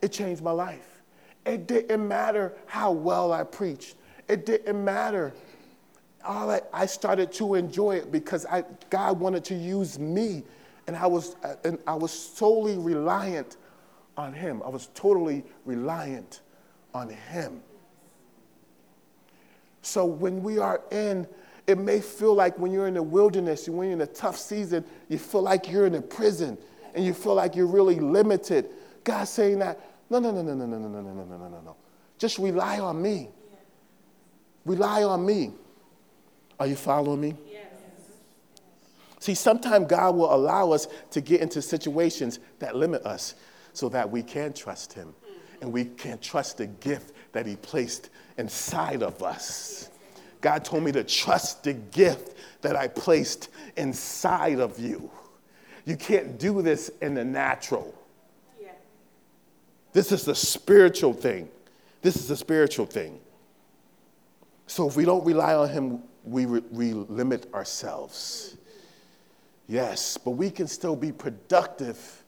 It 0.01 0.11
changed 0.11 0.43
my 0.43 0.51
life. 0.51 1.01
It 1.45 1.67
didn't 1.67 2.07
matter 2.07 2.53
how 2.65 2.91
well 2.91 3.33
I 3.33 3.43
preached. 3.43 3.95
It 4.27 4.45
didn't 4.45 4.83
matter 4.83 5.33
all 6.25 6.49
I, 6.49 6.61
I 6.71 6.85
started 6.85 7.31
to 7.33 7.55
enjoy 7.55 7.97
it 7.97 8.11
because 8.11 8.45
I, 8.45 8.63
God 8.89 9.19
wanted 9.19 9.43
to 9.45 9.55
use 9.55 9.99
me, 9.99 10.43
and 10.87 10.95
I 10.95 11.07
was 11.07 11.35
and 11.63 11.79
I 11.87 11.95
was 11.95 12.11
solely 12.11 12.77
reliant 12.77 13.57
on 14.17 14.33
Him. 14.33 14.61
I 14.63 14.69
was 14.69 14.87
totally 14.93 15.43
reliant 15.65 16.41
on 16.93 17.09
Him. 17.09 17.61
So 19.81 20.05
when 20.05 20.41
we 20.41 20.59
are 20.59 20.81
in, 20.91 21.27
it 21.67 21.77
may 21.77 21.99
feel 21.99 22.33
like 22.33 22.57
when 22.57 22.71
you're 22.71 22.87
in 22.87 22.93
the 22.93 23.03
wilderness, 23.03 23.67
when 23.67 23.87
you're 23.87 23.93
in 23.93 24.01
a 24.01 24.07
tough 24.07 24.37
season, 24.37 24.85
you 25.09 25.17
feel 25.17 25.41
like 25.41 25.69
you're 25.69 25.85
in 25.85 25.95
a 25.95 26.01
prison 26.01 26.57
and 26.93 27.05
you 27.05 27.13
feel 27.13 27.35
like 27.35 27.55
you're 27.55 27.67
really 27.67 27.99
limited. 27.99 28.69
God's 29.03 29.29
saying 29.29 29.59
that, 29.59 29.79
no, 30.09 30.19
no, 30.19 30.31
no, 30.31 30.41
no, 30.41 30.53
no, 30.53 30.65
no, 30.65 30.77
no, 30.77 30.87
no, 30.87 31.01
no, 31.01 31.13
no, 31.13 31.23
no, 31.25 31.47
no, 31.49 31.61
no. 31.61 31.75
Just 32.17 32.37
rely 32.37 32.79
on 32.79 33.01
me. 33.01 33.29
Rely 34.65 35.03
on 35.03 35.25
me. 35.25 35.51
Are 36.63 36.67
you 36.67 36.77
following 36.77 37.19
me? 37.19 37.35
Yes. 37.51 37.65
See, 39.19 39.35
sometimes 39.35 39.85
God 39.85 40.15
will 40.15 40.33
allow 40.33 40.71
us 40.71 40.87
to 41.11 41.19
get 41.19 41.41
into 41.41 41.61
situations 41.61 42.39
that 42.59 42.73
limit 42.73 43.05
us 43.05 43.35
so 43.73 43.89
that 43.89 44.09
we 44.09 44.23
can 44.23 44.53
trust 44.53 44.93
Him 44.93 45.13
and 45.59 45.73
we 45.73 45.83
can 45.83 46.19
trust 46.19 46.59
the 46.59 46.67
gift 46.67 47.11
that 47.33 47.45
He 47.45 47.57
placed 47.57 48.11
inside 48.37 49.03
of 49.03 49.21
us. 49.21 49.89
God 50.39 50.63
told 50.63 50.83
me 50.83 50.93
to 50.93 51.03
trust 51.03 51.65
the 51.65 51.73
gift 51.73 52.37
that 52.61 52.77
I 52.77 52.87
placed 52.87 53.49
inside 53.75 54.61
of 54.61 54.79
you. 54.79 55.11
You 55.83 55.97
can't 55.97 56.39
do 56.39 56.61
this 56.61 56.87
in 57.01 57.13
the 57.13 57.25
natural. 57.25 57.93
Yeah. 58.61 58.69
This 59.91 60.13
is 60.13 60.25
a 60.29 60.35
spiritual 60.35 61.11
thing. 61.11 61.49
This 62.01 62.15
is 62.15 62.31
a 62.31 62.37
spiritual 62.37 62.85
thing. 62.85 63.19
So 64.67 64.87
if 64.87 64.95
we 64.95 65.05
don't 65.05 65.25
rely 65.25 65.53
on 65.55 65.69
Him 65.69 66.03
we, 66.23 66.45
re- 66.45 66.63
we 66.71 66.93
limit 66.93 67.53
ourselves. 67.53 68.57
Yes, 69.67 70.17
but 70.17 70.31
we 70.31 70.49
can 70.49 70.67
still 70.67 70.95
be 70.95 71.11
productive 71.11 72.23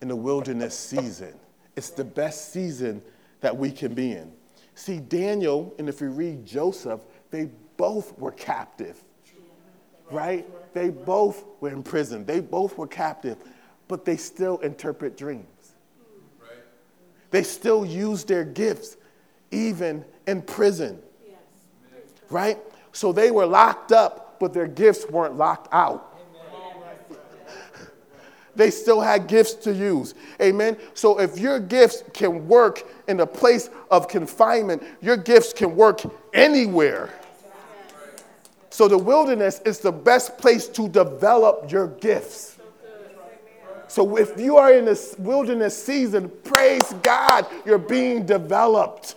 in 0.00 0.08
the 0.08 0.16
wilderness 0.16 0.76
season. 0.76 1.34
It's 1.76 1.90
the 1.90 2.04
best 2.04 2.52
season 2.52 3.02
that 3.40 3.56
we 3.56 3.70
can 3.70 3.94
be 3.94 4.12
in. 4.12 4.32
See, 4.74 4.98
Daniel, 5.00 5.74
and 5.78 5.88
if 5.88 6.00
you 6.00 6.10
read 6.10 6.46
Joseph, 6.46 7.00
they 7.30 7.50
both 7.76 8.16
were 8.18 8.32
captive, 8.32 9.02
right? 10.10 10.46
They 10.74 10.90
both 10.90 11.44
were 11.60 11.70
in 11.70 11.82
prison. 11.82 12.24
They 12.24 12.40
both 12.40 12.78
were 12.78 12.86
captive, 12.86 13.38
but 13.88 14.04
they 14.04 14.16
still 14.16 14.58
interpret 14.58 15.16
dreams. 15.16 15.46
They 17.30 17.42
still 17.42 17.84
use 17.84 18.24
their 18.24 18.44
gifts, 18.44 18.96
even 19.50 20.04
in 20.26 20.42
prison, 20.42 21.00
right? 22.30 22.58
So 22.92 23.12
they 23.12 23.30
were 23.30 23.46
locked 23.46 23.92
up, 23.92 24.38
but 24.40 24.52
their 24.52 24.66
gifts 24.66 25.06
weren't 25.08 25.36
locked 25.36 25.68
out. 25.72 26.04
they 28.56 28.70
still 28.70 29.00
had 29.00 29.28
gifts 29.28 29.54
to 29.54 29.72
use. 29.72 30.14
Amen. 30.42 30.76
So 30.94 31.20
if 31.20 31.38
your 31.38 31.60
gifts 31.60 32.02
can 32.12 32.48
work 32.48 32.82
in 33.06 33.20
a 33.20 33.26
place 33.26 33.70
of 33.90 34.08
confinement, 34.08 34.82
your 35.00 35.16
gifts 35.16 35.52
can 35.52 35.76
work 35.76 36.00
anywhere. 36.34 37.10
So 38.70 38.86
the 38.86 38.98
wilderness 38.98 39.60
is 39.64 39.78
the 39.80 39.92
best 39.92 40.38
place 40.38 40.68
to 40.68 40.88
develop 40.88 41.70
your 41.70 41.88
gifts. 41.88 42.58
So 43.88 44.18
if 44.18 44.38
you 44.38 44.56
are 44.58 44.72
in 44.72 44.84
this 44.84 45.16
wilderness 45.18 45.82
season, 45.82 46.30
praise 46.44 46.92
God, 47.02 47.46
you're 47.64 47.78
being 47.78 48.26
developed. 48.26 49.16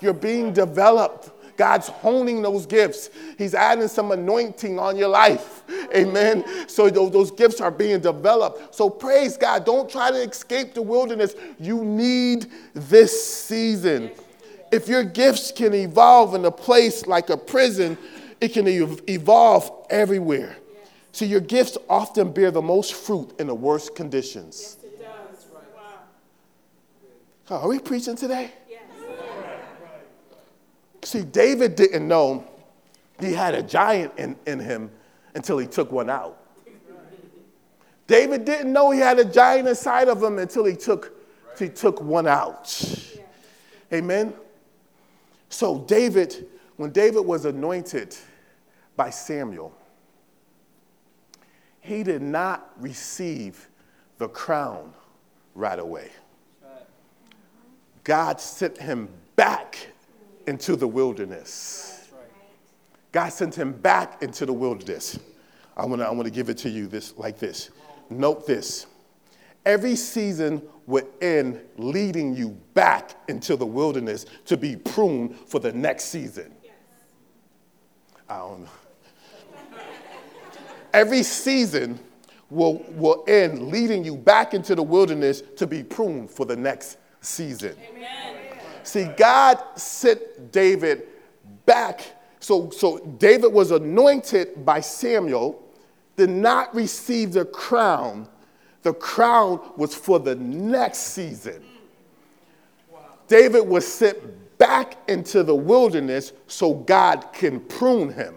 You're 0.00 0.14
being 0.14 0.52
developed. 0.52 1.30
God's 1.56 1.88
honing 1.88 2.42
those 2.42 2.66
gifts. 2.66 3.10
He's 3.38 3.54
adding 3.54 3.88
some 3.88 4.12
anointing 4.12 4.78
on 4.78 4.96
your 4.96 5.08
life. 5.08 5.62
Amen. 5.94 6.44
So 6.68 6.90
those, 6.90 7.10
those 7.10 7.30
gifts 7.30 7.60
are 7.60 7.70
being 7.70 8.00
developed. 8.00 8.74
So 8.74 8.90
praise 8.90 9.36
God. 9.36 9.64
Don't 9.64 9.88
try 9.88 10.10
to 10.10 10.22
escape 10.22 10.74
the 10.74 10.82
wilderness. 10.82 11.34
You 11.58 11.84
need 11.84 12.46
this 12.74 13.34
season. 13.34 14.10
If 14.72 14.88
your 14.88 15.04
gifts 15.04 15.52
can 15.52 15.74
evolve 15.74 16.34
in 16.34 16.44
a 16.44 16.50
place 16.50 17.06
like 17.06 17.30
a 17.30 17.36
prison, 17.36 17.96
it 18.40 18.48
can 18.48 18.66
evolve 18.68 19.86
everywhere. 19.90 20.56
See, 21.12 21.26
your 21.26 21.40
gifts 21.40 21.78
often 21.88 22.32
bear 22.32 22.50
the 22.50 22.60
most 22.60 22.94
fruit 22.94 23.32
in 23.38 23.46
the 23.46 23.54
worst 23.54 23.94
conditions. 23.94 24.76
It 24.82 25.00
does. 25.00 25.46
Wow. 27.48 27.60
Are 27.62 27.68
we 27.68 27.78
preaching 27.78 28.16
today? 28.16 28.52
See, 31.06 31.22
David 31.22 31.76
didn't 31.76 32.08
know 32.08 32.44
he 33.20 33.32
had 33.32 33.54
a 33.54 33.62
giant 33.62 34.12
in, 34.18 34.34
in 34.44 34.58
him 34.58 34.90
until 35.36 35.56
he 35.56 35.68
took 35.68 35.92
one 35.92 36.10
out. 36.10 36.36
David 38.08 38.44
didn't 38.44 38.72
know 38.72 38.90
he 38.90 38.98
had 38.98 39.20
a 39.20 39.24
giant 39.24 39.68
inside 39.68 40.08
of 40.08 40.20
him 40.20 40.40
until 40.40 40.64
he 40.64 40.74
took, 40.74 41.12
he 41.56 41.68
took 41.68 42.00
one 42.00 42.26
out. 42.26 42.74
Amen. 43.92 44.34
So, 45.48 45.78
David, 45.78 46.48
when 46.76 46.90
David 46.90 47.24
was 47.24 47.44
anointed 47.44 48.16
by 48.96 49.10
Samuel, 49.10 49.72
he 51.82 52.02
did 52.02 52.20
not 52.20 52.72
receive 52.80 53.68
the 54.18 54.28
crown 54.28 54.92
right 55.54 55.78
away. 55.78 56.10
God 58.02 58.40
sent 58.40 58.76
him 58.78 59.08
back 59.36 59.92
into 60.46 60.76
the 60.76 60.86
wilderness. 60.86 62.08
God 63.12 63.30
sent 63.30 63.54
him 63.54 63.72
back 63.72 64.22
into 64.22 64.46
the 64.46 64.52
wilderness. 64.52 65.18
I 65.76 65.86
want 65.86 66.00
to 66.00 66.06
I 66.06 66.10
wanna 66.10 66.30
give 66.30 66.48
it 66.48 66.58
to 66.58 66.70
you 66.70 66.86
this 66.86 67.16
like 67.16 67.38
this. 67.38 67.70
Note 68.10 68.46
this. 68.46 68.86
Every 69.64 69.96
season 69.96 70.62
will 70.86 71.08
end 71.20 71.60
leading 71.76 72.34
you 72.36 72.50
back 72.74 73.14
into 73.28 73.56
the 73.56 73.66
wilderness 73.66 74.26
to 74.44 74.56
be 74.56 74.76
pruned 74.76 75.36
for 75.36 75.58
the 75.58 75.72
next 75.72 76.04
season. 76.04 76.54
I 78.28 78.38
don't 78.38 78.62
know. 78.62 78.70
Every 80.92 81.22
season 81.22 81.98
will, 82.48 82.84
will 82.90 83.24
end 83.26 83.68
leading 83.70 84.04
you 84.04 84.16
back 84.16 84.54
into 84.54 84.74
the 84.74 84.82
wilderness 84.82 85.42
to 85.56 85.66
be 85.66 85.82
pruned 85.82 86.30
for 86.30 86.46
the 86.46 86.56
next 86.56 86.98
season. 87.20 87.76
See, 88.86 89.04
God 89.16 89.62
sent 89.74 90.52
David 90.52 91.08
back. 91.66 92.02
So, 92.38 92.70
so 92.70 92.98
David 93.18 93.52
was 93.52 93.72
anointed 93.72 94.64
by 94.64 94.80
Samuel, 94.80 95.60
did 96.14 96.30
not 96.30 96.72
receive 96.72 97.32
the 97.32 97.44
crown. 97.44 98.28
The 98.82 98.94
crown 98.94 99.60
was 99.76 99.92
for 99.94 100.20
the 100.20 100.36
next 100.36 100.98
season. 100.98 101.64
David 103.26 103.66
was 103.66 103.84
sent 103.84 104.18
back 104.56 104.96
into 105.08 105.42
the 105.42 105.54
wilderness 105.54 106.32
so 106.46 106.72
God 106.74 107.32
can 107.32 107.58
prune 107.58 108.12
him. 108.12 108.36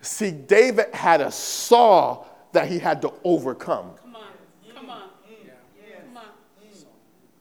See, 0.00 0.30
David 0.30 0.86
had 0.94 1.20
a 1.20 1.30
Saul 1.30 2.26
that 2.52 2.68
he 2.68 2.78
had 2.78 3.02
to 3.02 3.12
overcome. 3.24 3.90
Come 4.00 4.16
on. 4.16 4.22
Come 4.74 4.88
on. 4.88 5.08
Come 6.06 6.16
on. 6.16 6.24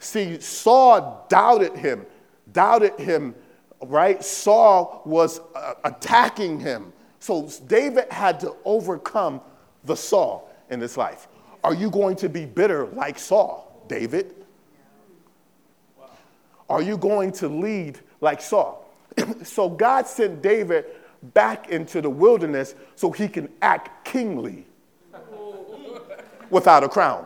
See, 0.03 0.39
Saul 0.41 1.25
doubted 1.29 1.77
him, 1.77 2.05
doubted 2.51 2.99
him, 2.99 3.33
right? 3.81 4.21
Saul 4.21 5.01
was 5.05 5.39
uh, 5.55 5.75
attacking 5.85 6.59
him. 6.59 6.91
So 7.19 7.49
David 7.67 8.11
had 8.11 8.37
to 8.41 8.53
overcome 8.65 9.39
the 9.85 9.95
Saul 9.95 10.53
in 10.69 10.81
his 10.81 10.97
life. 10.97 11.29
Are 11.63 11.73
you 11.73 11.89
going 11.89 12.17
to 12.17 12.27
be 12.27 12.45
bitter 12.45 12.87
like 12.87 13.17
Saul, 13.17 13.85
David? 13.87 14.35
Are 16.69 16.81
you 16.81 16.97
going 16.97 17.31
to 17.33 17.47
lead 17.47 17.99
like 18.19 18.41
Saul? 18.41 18.85
so 19.43 19.69
God 19.69 20.05
sent 20.05 20.41
David 20.41 20.85
back 21.33 21.69
into 21.69 22.01
the 22.01 22.09
wilderness 22.09 22.75
so 22.95 23.09
he 23.09 23.29
can 23.29 23.47
act 23.61 24.03
kingly 24.05 24.65
without 26.49 26.83
a 26.83 26.89
crown. 26.89 27.25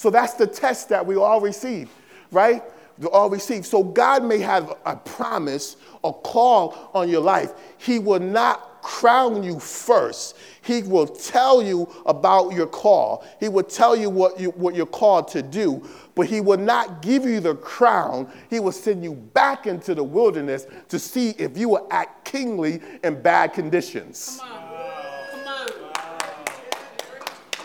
So 0.00 0.08
that's 0.08 0.32
the 0.32 0.46
test 0.46 0.88
that 0.88 1.04
we 1.04 1.16
all 1.16 1.42
receive, 1.42 1.90
right? 2.30 2.62
We 2.96 3.08
all 3.08 3.28
receive. 3.28 3.66
So 3.66 3.84
God 3.84 4.24
may 4.24 4.38
have 4.38 4.72
a 4.86 4.96
promise, 4.96 5.76
a 6.02 6.10
call 6.10 6.90
on 6.94 7.10
your 7.10 7.20
life. 7.20 7.52
He 7.76 7.98
will 7.98 8.18
not 8.18 8.80
crown 8.80 9.42
you 9.42 9.60
first. 9.60 10.38
He 10.62 10.80
will 10.84 11.06
tell 11.06 11.62
you 11.62 11.86
about 12.06 12.54
your 12.54 12.66
call. 12.66 13.26
He 13.40 13.50
will 13.50 13.62
tell 13.62 13.94
you 13.94 14.08
what, 14.08 14.40
you 14.40 14.52
what 14.52 14.74
you're 14.74 14.86
called 14.86 15.28
to 15.32 15.42
do, 15.42 15.86
but 16.14 16.26
he 16.26 16.40
will 16.40 16.56
not 16.56 17.02
give 17.02 17.26
you 17.26 17.38
the 17.38 17.56
crown. 17.56 18.32
He 18.48 18.58
will 18.58 18.72
send 18.72 19.04
you 19.04 19.12
back 19.12 19.66
into 19.66 19.94
the 19.94 20.02
wilderness 20.02 20.66
to 20.88 20.98
see 20.98 21.32
if 21.32 21.58
you 21.58 21.68
will 21.68 21.86
act 21.90 22.24
kingly 22.24 22.80
in 23.04 23.20
bad 23.20 23.52
conditions. 23.52 24.38
Come 24.40 24.50
on. 24.50 24.70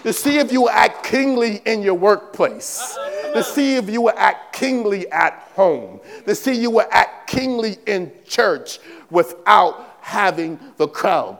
To 0.06 0.14
see 0.14 0.38
if 0.38 0.52
you 0.52 0.62
will 0.62 0.70
act 0.70 1.04
kingly 1.04 1.64
in 1.66 1.82
your 1.82 1.96
workplace, 1.96 2.96
to 3.34 3.44
see 3.44 3.76
if 3.76 3.90
you 3.90 4.04
will 4.04 4.14
act 4.16 4.56
kingly 4.56 5.12
at 5.12 5.34
home, 5.56 6.00
to 6.28 6.36
see 6.36 6.54
you 6.54 6.70
will 6.70 6.86
act 6.92 7.28
kingly 7.28 7.78
in 7.88 8.12
church 8.24 8.78
without 9.10 9.98
having 10.02 10.60
the 10.78 10.88
crown. 10.88 11.40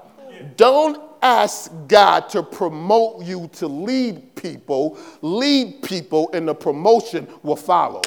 Don't 0.58 1.00
ask 1.22 1.72
God 1.88 2.28
to 2.30 2.42
promote 2.42 3.24
you 3.24 3.48
to 3.54 3.68
lead 3.68 4.34
people. 4.34 4.98
Lead 5.22 5.84
people, 5.84 6.32
and 6.34 6.48
the 6.48 6.56
promotion 6.56 7.28
will 7.44 7.56
follow. 7.56 8.02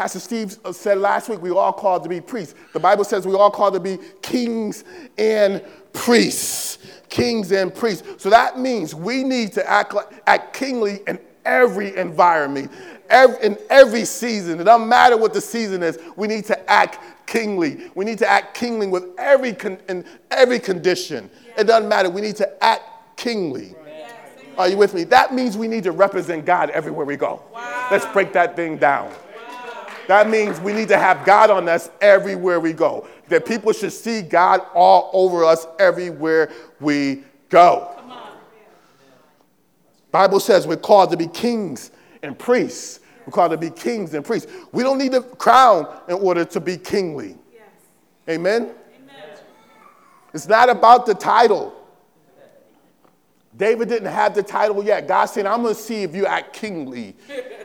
Pastor 0.00 0.18
Steve 0.18 0.56
uh, 0.64 0.72
said 0.72 0.96
last 0.96 1.28
week, 1.28 1.42
we 1.42 1.50
all 1.50 1.74
called 1.74 2.02
to 2.04 2.08
be 2.08 2.22
priests. 2.22 2.54
The 2.72 2.80
Bible 2.80 3.04
says 3.04 3.26
we 3.26 3.34
all 3.34 3.50
called 3.50 3.74
to 3.74 3.80
be 3.80 3.98
kings 4.22 4.82
and 5.18 5.62
priests. 5.92 6.78
Kings 7.10 7.52
and 7.52 7.74
priests. 7.74 8.08
So 8.16 8.30
that 8.30 8.58
means 8.58 8.94
we 8.94 9.22
need 9.22 9.52
to 9.52 9.70
act, 9.70 9.92
like, 9.92 10.06
act 10.26 10.56
kingly 10.56 11.00
in 11.06 11.18
every 11.44 11.94
environment, 11.98 12.72
every, 13.10 13.44
in 13.44 13.58
every 13.68 14.06
season. 14.06 14.58
It 14.58 14.64
doesn't 14.64 14.88
matter 14.88 15.18
what 15.18 15.34
the 15.34 15.40
season 15.42 15.82
is, 15.82 15.98
we 16.16 16.26
need 16.26 16.46
to 16.46 16.70
act 16.70 16.98
kingly. 17.26 17.90
We 17.94 18.06
need 18.06 18.16
to 18.20 18.26
act 18.26 18.54
kingly 18.54 18.86
with 18.86 19.04
every, 19.18 19.52
con, 19.52 19.76
in 19.90 20.06
every 20.30 20.60
condition. 20.60 21.28
It 21.58 21.64
doesn't 21.64 21.90
matter. 21.90 22.08
We 22.08 22.22
need 22.22 22.36
to 22.36 22.64
act 22.64 23.18
kingly. 23.18 23.74
Are 24.56 24.66
you 24.66 24.78
with 24.78 24.94
me? 24.94 25.04
That 25.04 25.34
means 25.34 25.58
we 25.58 25.68
need 25.68 25.84
to 25.84 25.92
represent 25.92 26.46
God 26.46 26.70
everywhere 26.70 27.04
we 27.04 27.16
go. 27.16 27.42
Let's 27.90 28.06
break 28.06 28.32
that 28.32 28.56
thing 28.56 28.78
down. 28.78 29.12
That 30.10 30.28
means 30.28 30.58
we 30.60 30.72
need 30.72 30.88
to 30.88 30.98
have 30.98 31.24
God 31.24 31.50
on 31.50 31.68
us 31.68 31.88
everywhere 32.00 32.58
we 32.58 32.72
go. 32.72 33.06
That 33.28 33.46
people 33.46 33.72
should 33.72 33.92
see 33.92 34.22
God 34.22 34.60
all 34.74 35.08
over 35.12 35.44
us 35.44 35.68
everywhere 35.78 36.50
we 36.80 37.22
go. 37.48 37.96
Bible 40.10 40.40
says 40.40 40.66
we're 40.66 40.78
called 40.78 41.12
to 41.12 41.16
be 41.16 41.28
kings 41.28 41.92
and 42.24 42.36
priests. 42.36 42.98
We're 43.24 43.32
called 43.32 43.52
to 43.52 43.56
be 43.56 43.70
kings 43.70 44.12
and 44.14 44.24
priests. 44.24 44.50
We 44.72 44.82
don't 44.82 44.98
need 44.98 45.14
a 45.14 45.22
crown 45.22 45.86
in 46.08 46.16
order 46.16 46.44
to 46.44 46.58
be 46.58 46.76
kingly. 46.76 47.36
Amen? 48.28 48.70
It's 50.34 50.48
not 50.48 50.68
about 50.68 51.06
the 51.06 51.14
title. 51.14 51.72
David 53.56 53.88
didn't 53.88 54.10
have 54.10 54.34
the 54.34 54.42
title 54.42 54.82
yet. 54.82 55.06
God 55.06 55.26
said, 55.26 55.46
I'm 55.46 55.62
going 55.62 55.76
to 55.76 55.80
see 55.80 56.02
if 56.02 56.16
you 56.16 56.26
act 56.26 56.52
kingly 56.52 57.14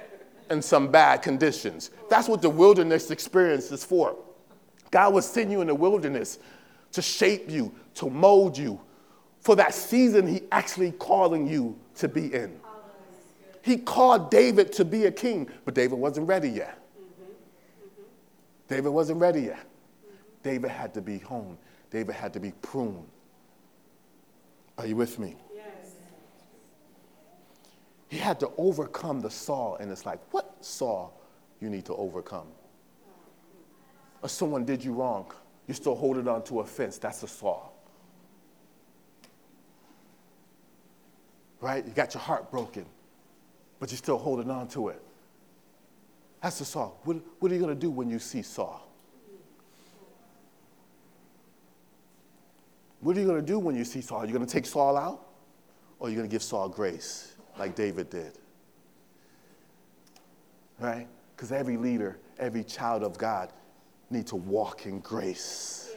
in 0.49 0.61
some 0.61 0.89
bad 0.91 1.21
conditions. 1.21 1.91
That's 2.09 2.27
what 2.27 2.41
the 2.41 2.49
wilderness 2.49 3.11
experience 3.11 3.71
is 3.71 3.83
for. 3.83 4.15
God 4.91 5.13
will 5.13 5.21
send 5.21 5.51
you 5.51 5.61
in 5.61 5.67
the 5.67 5.75
wilderness 5.75 6.39
to 6.91 7.01
shape 7.01 7.49
you, 7.49 7.73
to 7.95 8.09
mold 8.09 8.57
you 8.57 8.79
for 9.41 9.55
that 9.55 9.73
season 9.73 10.27
He 10.27 10.41
actually 10.51 10.91
calling 10.91 11.47
you 11.47 11.77
to 11.95 12.07
be 12.07 12.33
in. 12.33 12.59
He 13.61 13.77
called 13.77 14.29
David 14.29 14.71
to 14.73 14.85
be 14.85 15.05
a 15.05 15.11
king, 15.11 15.49
but 15.65 15.73
David 15.73 15.97
wasn't 15.97 16.27
ready 16.27 16.49
yet. 16.49 16.77
David 18.67 18.89
wasn't 18.89 19.19
ready 19.19 19.41
yet. 19.41 19.65
David 20.43 20.69
had 20.69 20.93
to 20.93 21.01
be 21.01 21.17
honed. 21.19 21.57
David 21.89 22.15
had 22.15 22.33
to 22.33 22.39
be 22.39 22.51
pruned. 22.61 23.07
Are 24.77 24.85
you 24.85 24.95
with 24.95 25.17
me? 25.17 25.35
He 28.09 28.17
had 28.17 28.39
to 28.41 28.51
overcome 28.57 29.21
the 29.21 29.29
Saul, 29.29 29.77
and 29.79 29.91
it's 29.91 30.05
like, 30.05 30.19
what 30.31 30.63
Saul 30.63 31.19
you 31.59 31.69
need 31.69 31.85
to 31.85 31.95
overcome? 31.95 32.47
Or 34.21 34.29
someone 34.29 34.65
did 34.65 34.83
you 34.83 34.93
wrong, 34.93 35.31
you're 35.67 35.75
still 35.75 35.95
holding 35.95 36.27
on 36.27 36.43
to 36.43 36.59
offense. 36.59 36.97
That's 36.97 37.23
a 37.23 37.27
Saul. 37.27 37.75
right? 41.65 41.83
You 41.83 41.91
got 41.93 42.13
your 42.13 42.21
heart 42.21 42.51
broken, 42.51 42.85
but 43.79 43.89
you're 43.89 43.97
still 43.97 44.19
holding 44.19 44.51
on 44.51 44.67
to 44.69 44.89
it. 44.89 45.01
That's 46.41 46.59
the 46.59 46.65
Saul. 46.65 46.99
What, 47.03 47.17
what 47.39 47.51
are 47.51 47.55
you 47.55 47.61
going 47.61 47.73
to 47.73 47.79
do 47.79 47.89
when 47.89 48.07
you 48.07 48.19
see 48.19 48.43
Saul? 48.43 48.87
What 53.01 53.17
are 53.17 53.19
you 53.19 53.25
going 53.25 53.41
to 53.41 53.45
do 53.45 53.57
when 53.57 53.75
you 53.75 53.83
see 53.83 54.01
Saul? 54.01 54.19
Are 54.19 54.25
you 54.27 54.31
going 54.31 54.45
to 54.45 54.51
take 54.51 54.67
Saul 54.67 54.95
out? 54.95 55.25
Or 55.97 56.07
are 56.07 56.09
you 56.11 56.15
going 56.15 56.29
to 56.29 56.31
give 56.31 56.43
Saul 56.43 56.69
grace 56.69 57.34
like 57.57 57.75
David 57.75 58.09
did? 58.09 58.37
Right? 60.79 61.07
Because 61.35 61.51
every 61.51 61.77
leader, 61.77 62.19
every 62.37 62.63
child 62.63 63.03
of 63.03 63.17
God 63.17 63.51
need 64.09 64.27
to 64.27 64.35
walk 64.35 64.85
in 64.85 64.99
grace. 64.99 65.95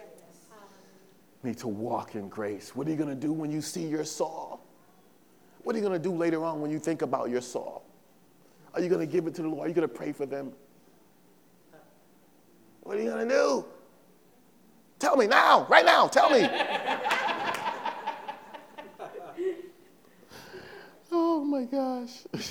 Need 1.42 1.58
to 1.58 1.68
walk 1.68 2.14
in 2.14 2.28
grace. 2.28 2.74
What 2.74 2.86
are 2.86 2.90
you 2.90 2.96
going 2.96 3.08
to 3.08 3.14
do 3.14 3.32
when 3.32 3.50
you 3.50 3.60
see 3.60 3.86
your 3.86 4.04
Saul? 4.04 4.64
What 5.62 5.74
are 5.74 5.78
you 5.78 5.84
going 5.84 6.00
to 6.00 6.08
do 6.08 6.14
later 6.14 6.44
on 6.44 6.60
when 6.60 6.70
you 6.70 6.78
think 6.78 7.02
about 7.02 7.30
your 7.30 7.40
Saul? 7.40 7.84
Are 8.74 8.80
you 8.80 8.88
going 8.88 9.00
to 9.00 9.12
give 9.12 9.26
it 9.26 9.34
to 9.36 9.42
the 9.42 9.48
Lord? 9.48 9.66
Are 9.66 9.68
you 9.68 9.74
going 9.74 9.88
to 9.88 9.94
pray 9.94 10.12
for 10.12 10.26
them? 10.26 10.52
What 12.82 12.96
are 12.96 13.02
you 13.02 13.10
going 13.10 13.28
to 13.28 13.34
do? 13.34 13.64
Tell 14.98 15.16
me 15.16 15.26
now, 15.26 15.66
right 15.68 15.84
now, 15.84 16.08
tell 16.08 16.30
me. 16.30 16.48
My 21.48 21.64
gosh. 21.64 22.24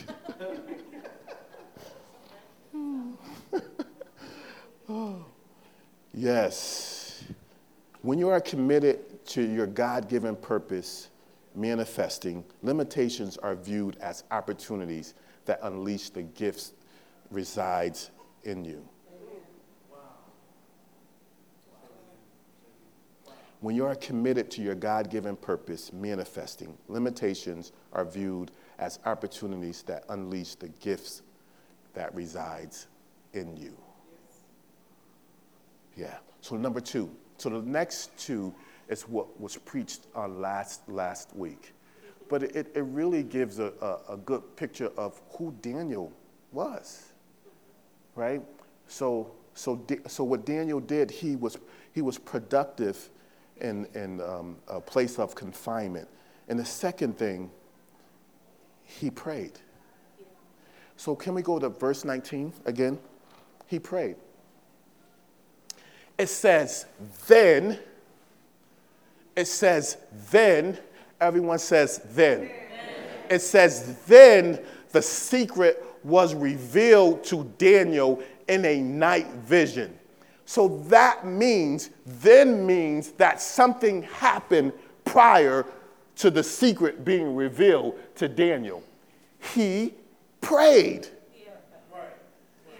Hmm. 2.73 3.13
oh. 4.89 5.25
Yes. 6.13 7.23
When 8.01 8.19
you 8.19 8.29
are 8.29 8.41
committed 8.41 9.25
to 9.27 9.41
your 9.41 9.65
God 9.65 10.09
given 10.09 10.35
purpose 10.35 11.09
manifesting, 11.55 12.43
limitations 12.61 13.37
are 13.37 13.55
viewed 13.55 13.97
as 13.99 14.25
opportunities 14.29 15.15
that 15.45 15.59
unleash 15.63 16.09
the 16.09 16.21
gifts 16.21 16.73
resides 17.31 18.11
in 18.43 18.63
you. 18.63 18.87
When 23.59 23.75
you 23.75 23.85
are 23.85 23.95
committed 23.95 24.51
to 24.51 24.61
your 24.61 24.75
God 24.75 25.09
given 25.09 25.35
purpose 25.35 25.91
manifesting, 25.91 26.77
limitations 26.87 27.71
are 27.91 28.05
viewed 28.05 28.51
as 28.79 28.99
opportunities 29.05 29.81
that 29.83 30.03
unleash 30.09 30.55
the 30.55 30.69
gifts 30.79 31.21
that 31.93 32.13
resides 32.13 32.87
in 33.33 33.55
you. 33.57 33.75
Yeah. 35.95 36.17
So 36.41 36.55
number 36.57 36.79
two. 36.79 37.09
So 37.37 37.49
the 37.49 37.61
next 37.61 38.17
two 38.17 38.53
is 38.87 39.03
what 39.03 39.39
was 39.39 39.57
preached 39.57 40.07
on 40.15 40.39
last 40.41 40.87
last 40.87 41.35
week. 41.35 41.73
But 42.29 42.43
it, 42.43 42.71
it 42.75 42.81
really 42.81 43.23
gives 43.23 43.59
a, 43.59 43.73
a, 43.81 44.13
a 44.13 44.17
good 44.17 44.55
picture 44.55 44.91
of 44.97 45.19
who 45.37 45.53
Daniel 45.61 46.11
was. 46.51 47.13
Right? 48.15 48.41
So 48.87 49.31
so 49.53 49.83
so 50.07 50.23
what 50.23 50.45
Daniel 50.45 50.79
did, 50.79 51.09
he 51.09 51.35
was 51.35 51.57
he 51.93 52.01
was 52.01 52.17
productive 52.19 53.09
in, 53.59 53.87
in 53.95 54.21
um, 54.21 54.57
a 54.67 54.79
place 54.79 55.17
of 55.17 55.33
confinement. 55.33 56.07
And 56.47 56.59
the 56.59 56.65
second 56.65 57.17
thing, 57.17 57.49
he 58.87 59.11
prayed. 59.11 59.53
So, 60.95 61.15
can 61.15 61.35
we 61.35 61.43
go 61.43 61.59
to 61.59 61.69
verse 61.69 62.03
19 62.03 62.51
again? 62.65 62.97
He 63.67 63.77
prayed. 63.77 64.15
It 66.17 66.27
says, 66.27 66.87
then, 67.27 67.77
it 69.35 69.45
says, 69.45 69.97
then, 70.31 70.79
everyone 71.21 71.59
says, 71.59 72.01
then. 72.11 72.49
It 73.29 73.39
says, 73.39 73.97
then 74.07 74.59
the 74.91 75.01
secret 75.01 75.83
was 76.03 76.33
revealed 76.33 77.23
to 77.25 77.43
Daniel 77.57 78.23
in 78.47 78.65
a 78.65 78.79
night 78.79 79.27
vision. 79.45 79.97
So 80.45 80.81
that 80.87 81.25
means, 81.25 81.89
then 82.05 82.65
means 82.65 83.11
that 83.11 83.41
something 83.41 84.03
happened 84.03 84.71
prior 85.03 85.65
to 86.17 86.29
the 86.29 86.43
secret 86.43 87.05
being 87.05 87.35
revealed 87.35 87.97
to 88.15 88.27
Daniel. 88.27 88.83
He 89.39 89.93
prayed. 90.41 91.07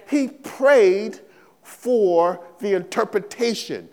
He 0.09 0.29
prayed 0.29 1.19
for 1.63 2.43
the 2.59 2.73
interpretation. 2.73 3.89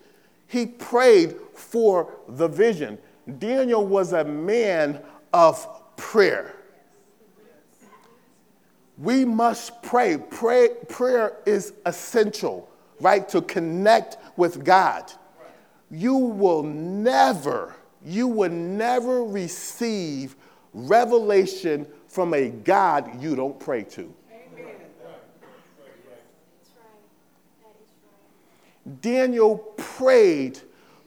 He 0.46 0.66
prayed 0.66 1.34
for 1.54 2.12
the 2.28 2.48
vision. 2.48 2.98
Daniel 3.38 3.86
was 3.86 4.12
a 4.12 4.24
man 4.24 5.02
of 5.32 5.66
prayer. 5.96 6.54
We 8.96 9.24
must 9.24 9.82
pray. 9.82 10.18
pray 10.18 10.68
prayer 10.88 11.38
is 11.46 11.72
essential 11.84 12.70
right? 13.00 13.28
To 13.28 13.42
connect 13.42 14.16
with 14.36 14.64
God. 14.64 15.12
You 15.90 16.16
will 16.16 16.62
never, 16.62 17.74
you 18.04 18.28
will 18.28 18.50
never 18.50 19.24
receive 19.24 20.36
revelation 20.72 21.86
from 22.08 22.34
a 22.34 22.50
God 22.50 23.22
you 23.22 23.34
don't 23.34 23.58
pray 23.58 23.84
to. 23.84 24.12
Daniel 29.00 29.56
prayed 29.76 30.60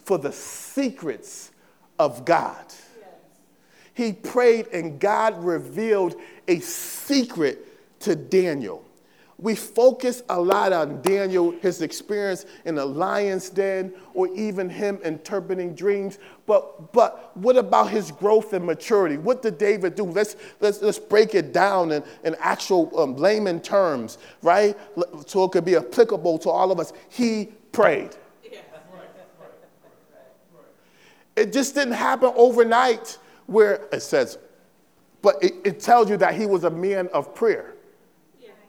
for 0.04 0.18
the 0.18 0.32
secrets 0.32 1.52
of 2.00 2.26
God. 2.26 2.66
He 3.94 4.14
prayed, 4.14 4.68
and 4.68 5.00
God 5.00 5.44
revealed 5.44 6.16
a 6.48 6.60
secret 6.60 8.00
to 8.02 8.16
Daniel. 8.16 8.87
We 9.40 9.54
focus 9.54 10.24
a 10.30 10.42
lot 10.42 10.74
on 10.74 11.02
Daniel, 11.04 11.52
his 11.62 11.84
experience 11.84 12.48
in 12.66 12.74
the 12.74 12.86
lion's 12.86 13.52
den, 13.52 13.94
or 14.16 14.28
even 14.36 14.68
him 14.68 15.00
interpreting 15.04 15.76
dreams. 15.76 16.18
But, 16.48 16.92
but 16.92 17.38
what 17.38 17.56
about 17.56 17.92
his 17.92 18.12
growth 18.12 18.54
and 18.54 18.66
maturity? 18.66 19.18
What 19.18 19.44
did 19.44 19.60
David 19.60 19.94
do? 19.94 20.06
Let's, 20.06 20.38
let's, 20.60 20.82
let's 20.82 20.98
break 20.98 21.36
it 21.36 21.54
down 21.54 21.92
in, 21.92 22.04
in 22.24 22.36
actual 22.40 22.92
um, 23.00 23.16
layman 23.16 23.62
terms, 23.62 24.18
right? 24.42 24.76
So 25.28 25.44
it 25.44 25.52
could 25.52 25.66
be 25.66 25.76
applicable 25.76 26.40
to 26.40 26.50
all 26.50 26.72
of 26.72 26.80
us. 26.80 26.92
He 27.10 27.50
prayed. 27.72 28.16
It 31.36 31.54
just 31.54 31.76
didn't 31.76 31.94
happen 31.94 32.34
overnight 32.36 33.20
where 33.46 33.88
it 33.94 34.02
says, 34.02 34.40
but 35.22 35.36
it, 35.44 35.54
it 35.64 35.80
tells 35.80 36.10
you 36.10 36.18
that 36.18 36.34
he 36.34 36.48
was 36.48 36.64
a 36.64 36.72
man 36.72 37.08
of 37.14 37.36
prayer. 37.36 37.76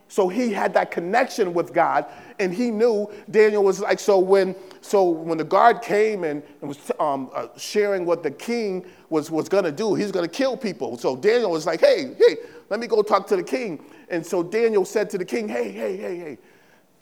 So 0.09 0.27
he 0.27 0.51
had 0.51 0.73
that 0.75 0.91
connection 0.91 1.53
with 1.53 1.75
God, 1.75 2.07
and 2.39 2.53
he 2.53 2.71
knew 2.71 3.11
Daniel 3.31 3.63
was 3.63 3.81
like. 3.81 4.01
So 4.01 4.19
when 4.19 4.57
so 4.81 5.05
when 5.05 5.37
the 5.37 5.45
guard 5.45 5.83
came 5.83 6.25
and, 6.25 6.43
and 6.63 6.69
was 6.69 6.91
um, 6.99 7.31
uh, 7.35 7.49
sharing 7.59 8.07
what 8.07 8.23
the 8.23 8.31
king 8.31 8.87
was 9.11 9.31
was 9.31 9.49
to 9.65 9.73
do, 9.73 9.95
he's 9.95 10.11
to 10.11 10.27
kill 10.27 10.57
people. 10.57 10.97
So 10.97 11.15
Daniel 11.15 11.51
was 11.51 11.67
like, 11.67 11.81
"Hey, 11.81 12.15
hey, 12.19 12.39
let 12.71 12.81
me 12.81 12.87
go 12.87 13.03
talk 13.03 13.27
to 13.29 13.37
the 13.37 13.43
king." 13.43 13.85
And 14.09 14.25
so 14.25 14.43
Daniel 14.43 14.87
said 14.87 15.11
to 15.11 15.19
the 15.19 15.27
king, 15.27 15.47
"Hey, 15.47 15.71
hey, 15.71 15.97
hey, 15.99 16.17
hey, 16.17 16.39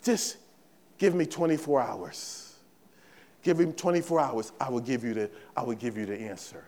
just 0.03 0.37
give 0.97 1.15
me 1.15 1.25
24 1.25 1.81
hours. 1.81 2.55
Give 3.41 3.57
him 3.57 3.71
24 3.71 4.19
hours. 4.19 4.51
I 4.59 4.69
will 4.69 4.81
give 4.81 5.05
you 5.05 5.13
the 5.13 5.29
I 5.55 5.63
will 5.63 5.75
give 5.75 5.97
you 5.97 6.05
the 6.05 6.19
answer." 6.19 6.65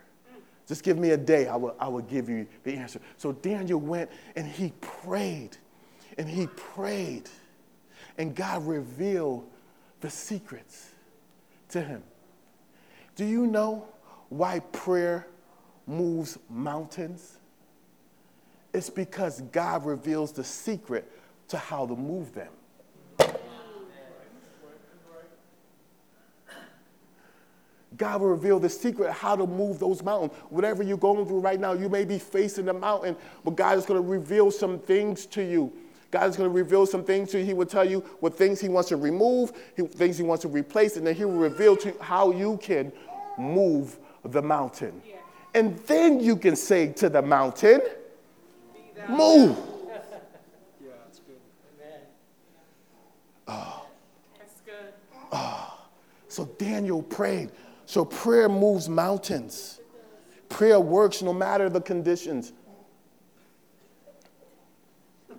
Just 0.69 0.83
give 0.83 0.99
me 0.99 1.09
a 1.09 1.17
day, 1.17 1.47
I 1.47 1.55
will, 1.55 1.75
I 1.79 1.87
will 1.87 2.03
give 2.03 2.29
you 2.29 2.45
the 2.63 2.75
answer. 2.75 2.99
So 3.17 3.31
Daniel 3.31 3.79
went 3.79 4.11
and 4.35 4.45
he 4.45 4.71
prayed 4.79 5.57
and 6.19 6.27
he 6.29 6.47
prayed, 6.47 7.29
and 8.17 8.35
God 8.35 8.67
revealed 8.67 9.49
the 10.01 10.09
secrets 10.09 10.89
to 11.69 11.81
him. 11.81 12.03
Do 13.15 13.23
you 13.23 13.47
know 13.47 13.87
why 14.27 14.59
prayer 14.59 15.27
moves 15.87 16.37
mountains? 16.49 17.37
It's 18.73 18.89
because 18.89 19.39
God 19.53 19.85
reveals 19.85 20.33
the 20.33 20.43
secret 20.43 21.09
to 21.47 21.57
how 21.57 21.87
to 21.87 21.95
move 21.95 22.33
them. 22.33 22.51
God 27.95 28.21
will 28.21 28.27
reveal 28.27 28.59
the 28.59 28.69
secret 28.69 29.11
how 29.13 29.37
to 29.37 29.47
move 29.47 29.79
those 29.79 30.03
mountains. 30.03 30.33
Whatever 30.49 30.83
you're 30.83 30.97
going 30.97 31.25
through 31.25 31.39
right 31.39 31.59
now, 31.59 31.71
you 31.73 31.87
may 31.87 32.03
be 32.03 32.19
facing 32.19 32.67
a 32.67 32.73
mountain, 32.73 33.15
but 33.45 33.55
God 33.55 33.77
is 33.77 33.85
going 33.85 34.01
to 34.01 34.07
reveal 34.07 34.51
some 34.51 34.79
things 34.79 35.25
to 35.27 35.41
you 35.41 35.71
God 36.11 36.29
is 36.29 36.35
going 36.35 36.49
to 36.49 36.55
reveal 36.55 36.85
some 36.85 37.03
things 37.03 37.31
to 37.31 37.39
you. 37.39 37.45
He 37.45 37.53
will 37.53 37.65
tell 37.65 37.85
you 37.85 37.99
what 38.19 38.35
things 38.35 38.59
He 38.59 38.69
wants 38.69 38.89
to 38.89 38.97
remove, 38.97 39.51
things 39.91 40.17
He 40.17 40.23
wants 40.23 40.41
to 40.41 40.47
replace, 40.47 40.97
and 40.97 41.05
then 41.05 41.15
He 41.15 41.25
will 41.25 41.33
reveal 41.33 41.77
to 41.77 41.89
you 41.89 41.97
how 42.01 42.31
you 42.31 42.57
can 42.57 42.91
move 43.37 43.97
the 44.25 44.41
mountain. 44.41 45.01
And 45.53 45.77
then 45.79 46.19
you 46.19 46.35
can 46.35 46.55
say 46.55 46.91
to 46.93 47.09
the 47.09 47.21
mountain, 47.21 47.81
Move. 49.07 49.57
yeah, 49.87 49.97
that's 51.03 51.19
good. 51.19 51.39
Amen. 51.79 52.01
Oh. 53.47 53.85
That's 54.37 54.61
good. 54.61 54.93
Oh. 55.31 55.79
So 56.27 56.45
Daniel 56.57 57.01
prayed. 57.01 57.49
So 57.85 58.05
prayer 58.05 58.49
moves 58.49 58.87
mountains. 58.87 59.79
Prayer 60.49 60.79
works 60.79 61.21
no 61.21 61.33
matter 61.33 61.69
the 61.69 61.81
conditions. 61.81 62.53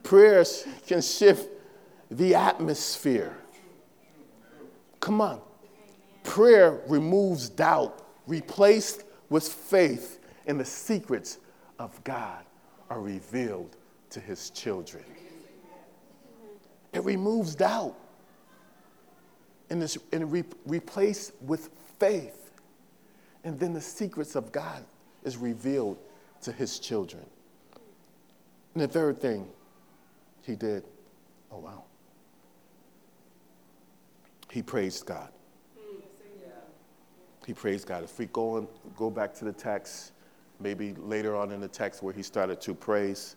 Prayers 0.02 0.66
can 0.86 1.02
shift 1.02 1.48
the 2.10 2.34
atmosphere. 2.34 3.36
Come 4.98 5.20
on. 5.20 5.40
Prayer 6.24 6.80
removes 6.86 7.48
doubt, 7.48 8.06
replaced 8.26 9.04
with 9.30 9.48
faith, 9.48 10.18
and 10.46 10.58
the 10.60 10.64
secrets 10.64 11.38
of 11.78 12.02
God 12.04 12.44
are 12.90 13.00
revealed 13.00 13.76
to 14.10 14.20
his 14.20 14.50
children. 14.50 15.04
It 16.92 17.04
removes 17.04 17.54
doubt 17.54 17.96
and 19.70 19.82
is 19.82 19.96
and 20.12 20.30
re- 20.30 20.44
replaced 20.66 21.32
with 21.40 21.70
faith. 21.98 22.52
And 23.44 23.58
then 23.58 23.72
the 23.72 23.80
secrets 23.80 24.34
of 24.34 24.52
God 24.52 24.84
is 25.24 25.36
revealed 25.36 25.98
to 26.42 26.52
his 26.52 26.78
children. 26.78 27.24
And 28.74 28.82
the 28.82 28.88
third 28.88 29.20
thing 29.20 29.48
he 30.42 30.56
did, 30.56 30.84
oh 31.50 31.58
wow, 31.58 31.84
he 34.50 34.62
praised 34.62 35.06
God. 35.06 35.30
He 37.46 37.54
praised 37.54 37.86
God. 37.86 38.04
If 38.04 38.18
we 38.18 38.26
go, 38.26 38.58
and 38.58 38.68
go 38.96 39.10
back 39.10 39.34
to 39.34 39.44
the 39.44 39.52
text, 39.52 40.12
maybe 40.60 40.94
later 40.94 41.34
on 41.34 41.50
in 41.50 41.60
the 41.60 41.68
text 41.68 42.02
where 42.02 42.12
he 42.12 42.22
started 42.22 42.60
to 42.60 42.74
praise 42.74 43.36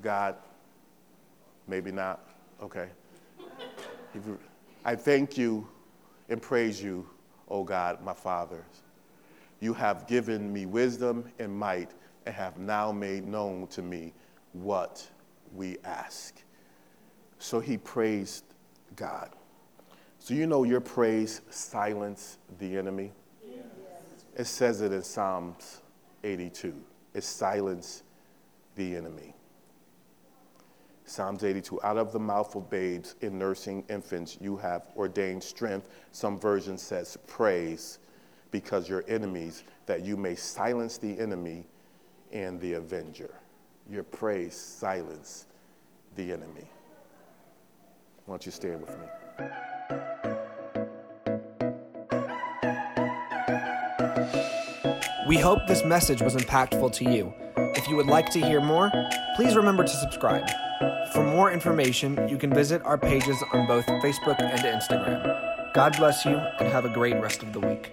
God, 0.00 0.36
maybe 1.66 1.90
not, 1.92 2.28
okay. 2.62 2.88
I 4.84 4.94
thank 4.94 5.36
you 5.36 5.66
and 6.28 6.40
praise 6.40 6.82
you, 6.82 7.08
O 7.48 7.64
God, 7.64 8.02
my 8.02 8.14
Father. 8.14 8.64
You 9.60 9.74
have 9.74 10.06
given 10.06 10.52
me 10.52 10.66
wisdom 10.66 11.30
and 11.38 11.56
might 11.56 11.90
and 12.26 12.34
have 12.34 12.58
now 12.58 12.90
made 12.92 13.26
known 13.26 13.66
to 13.68 13.82
me 13.82 14.12
what 14.52 15.06
we 15.54 15.78
ask. 15.84 16.42
So 17.38 17.60
he 17.60 17.76
praised 17.76 18.44
God. 18.96 19.30
So 20.18 20.34
you 20.34 20.46
know 20.46 20.62
your 20.64 20.80
praise 20.80 21.40
silence 21.50 22.38
the 22.58 22.76
enemy? 22.76 23.12
Yes. 23.44 23.64
It 24.36 24.44
says 24.44 24.80
it 24.80 24.92
in 24.92 25.02
Psalms 25.02 25.80
82. 26.22 26.74
It 27.14 27.24
silence 27.24 28.04
the 28.76 28.94
enemy. 28.94 29.34
Psalms 31.04 31.44
82 31.44 31.82
Out 31.82 31.98
of 31.98 32.12
the 32.12 32.18
mouth 32.18 32.54
of 32.54 32.70
babes 32.70 33.16
in 33.20 33.38
nursing 33.38 33.84
infants, 33.90 34.38
you 34.40 34.56
have 34.56 34.84
ordained 34.96 35.42
strength. 35.42 35.88
Some 36.12 36.38
version 36.38 36.78
says 36.78 37.18
praise 37.26 37.98
because 38.50 38.88
your 38.88 39.04
enemies, 39.08 39.64
that 39.86 40.04
you 40.04 40.16
may 40.16 40.34
silence 40.34 40.98
the 40.98 41.18
enemy 41.18 41.66
and 42.32 42.60
the 42.60 42.74
avenger. 42.74 43.34
Your 43.92 44.04
praise 44.04 44.54
silence 44.54 45.44
the 46.16 46.32
enemy. 46.32 46.64
Why 48.24 48.32
don't 48.32 48.46
you 48.46 48.50
stand 48.50 48.80
with 48.80 48.98
me? 48.98 49.04
We 55.28 55.36
hope 55.36 55.66
this 55.68 55.84
message 55.84 56.22
was 56.22 56.34
impactful 56.34 56.92
to 56.94 57.04
you. 57.04 57.34
If 57.76 57.86
you 57.86 57.96
would 57.96 58.06
like 58.06 58.30
to 58.30 58.40
hear 58.40 58.62
more, 58.62 58.90
please 59.36 59.54
remember 59.56 59.82
to 59.82 59.88
subscribe. 59.90 60.48
For 61.12 61.22
more 61.22 61.52
information, 61.52 62.26
you 62.30 62.38
can 62.38 62.48
visit 62.54 62.80
our 62.86 62.96
pages 62.96 63.36
on 63.52 63.66
both 63.66 63.84
Facebook 63.84 64.40
and 64.40 64.58
Instagram. 64.62 65.74
God 65.74 65.98
bless 65.98 66.24
you 66.24 66.32
and 66.32 66.68
have 66.68 66.86
a 66.86 66.90
great 66.94 67.20
rest 67.20 67.42
of 67.42 67.52
the 67.52 67.60
week. 67.60 67.92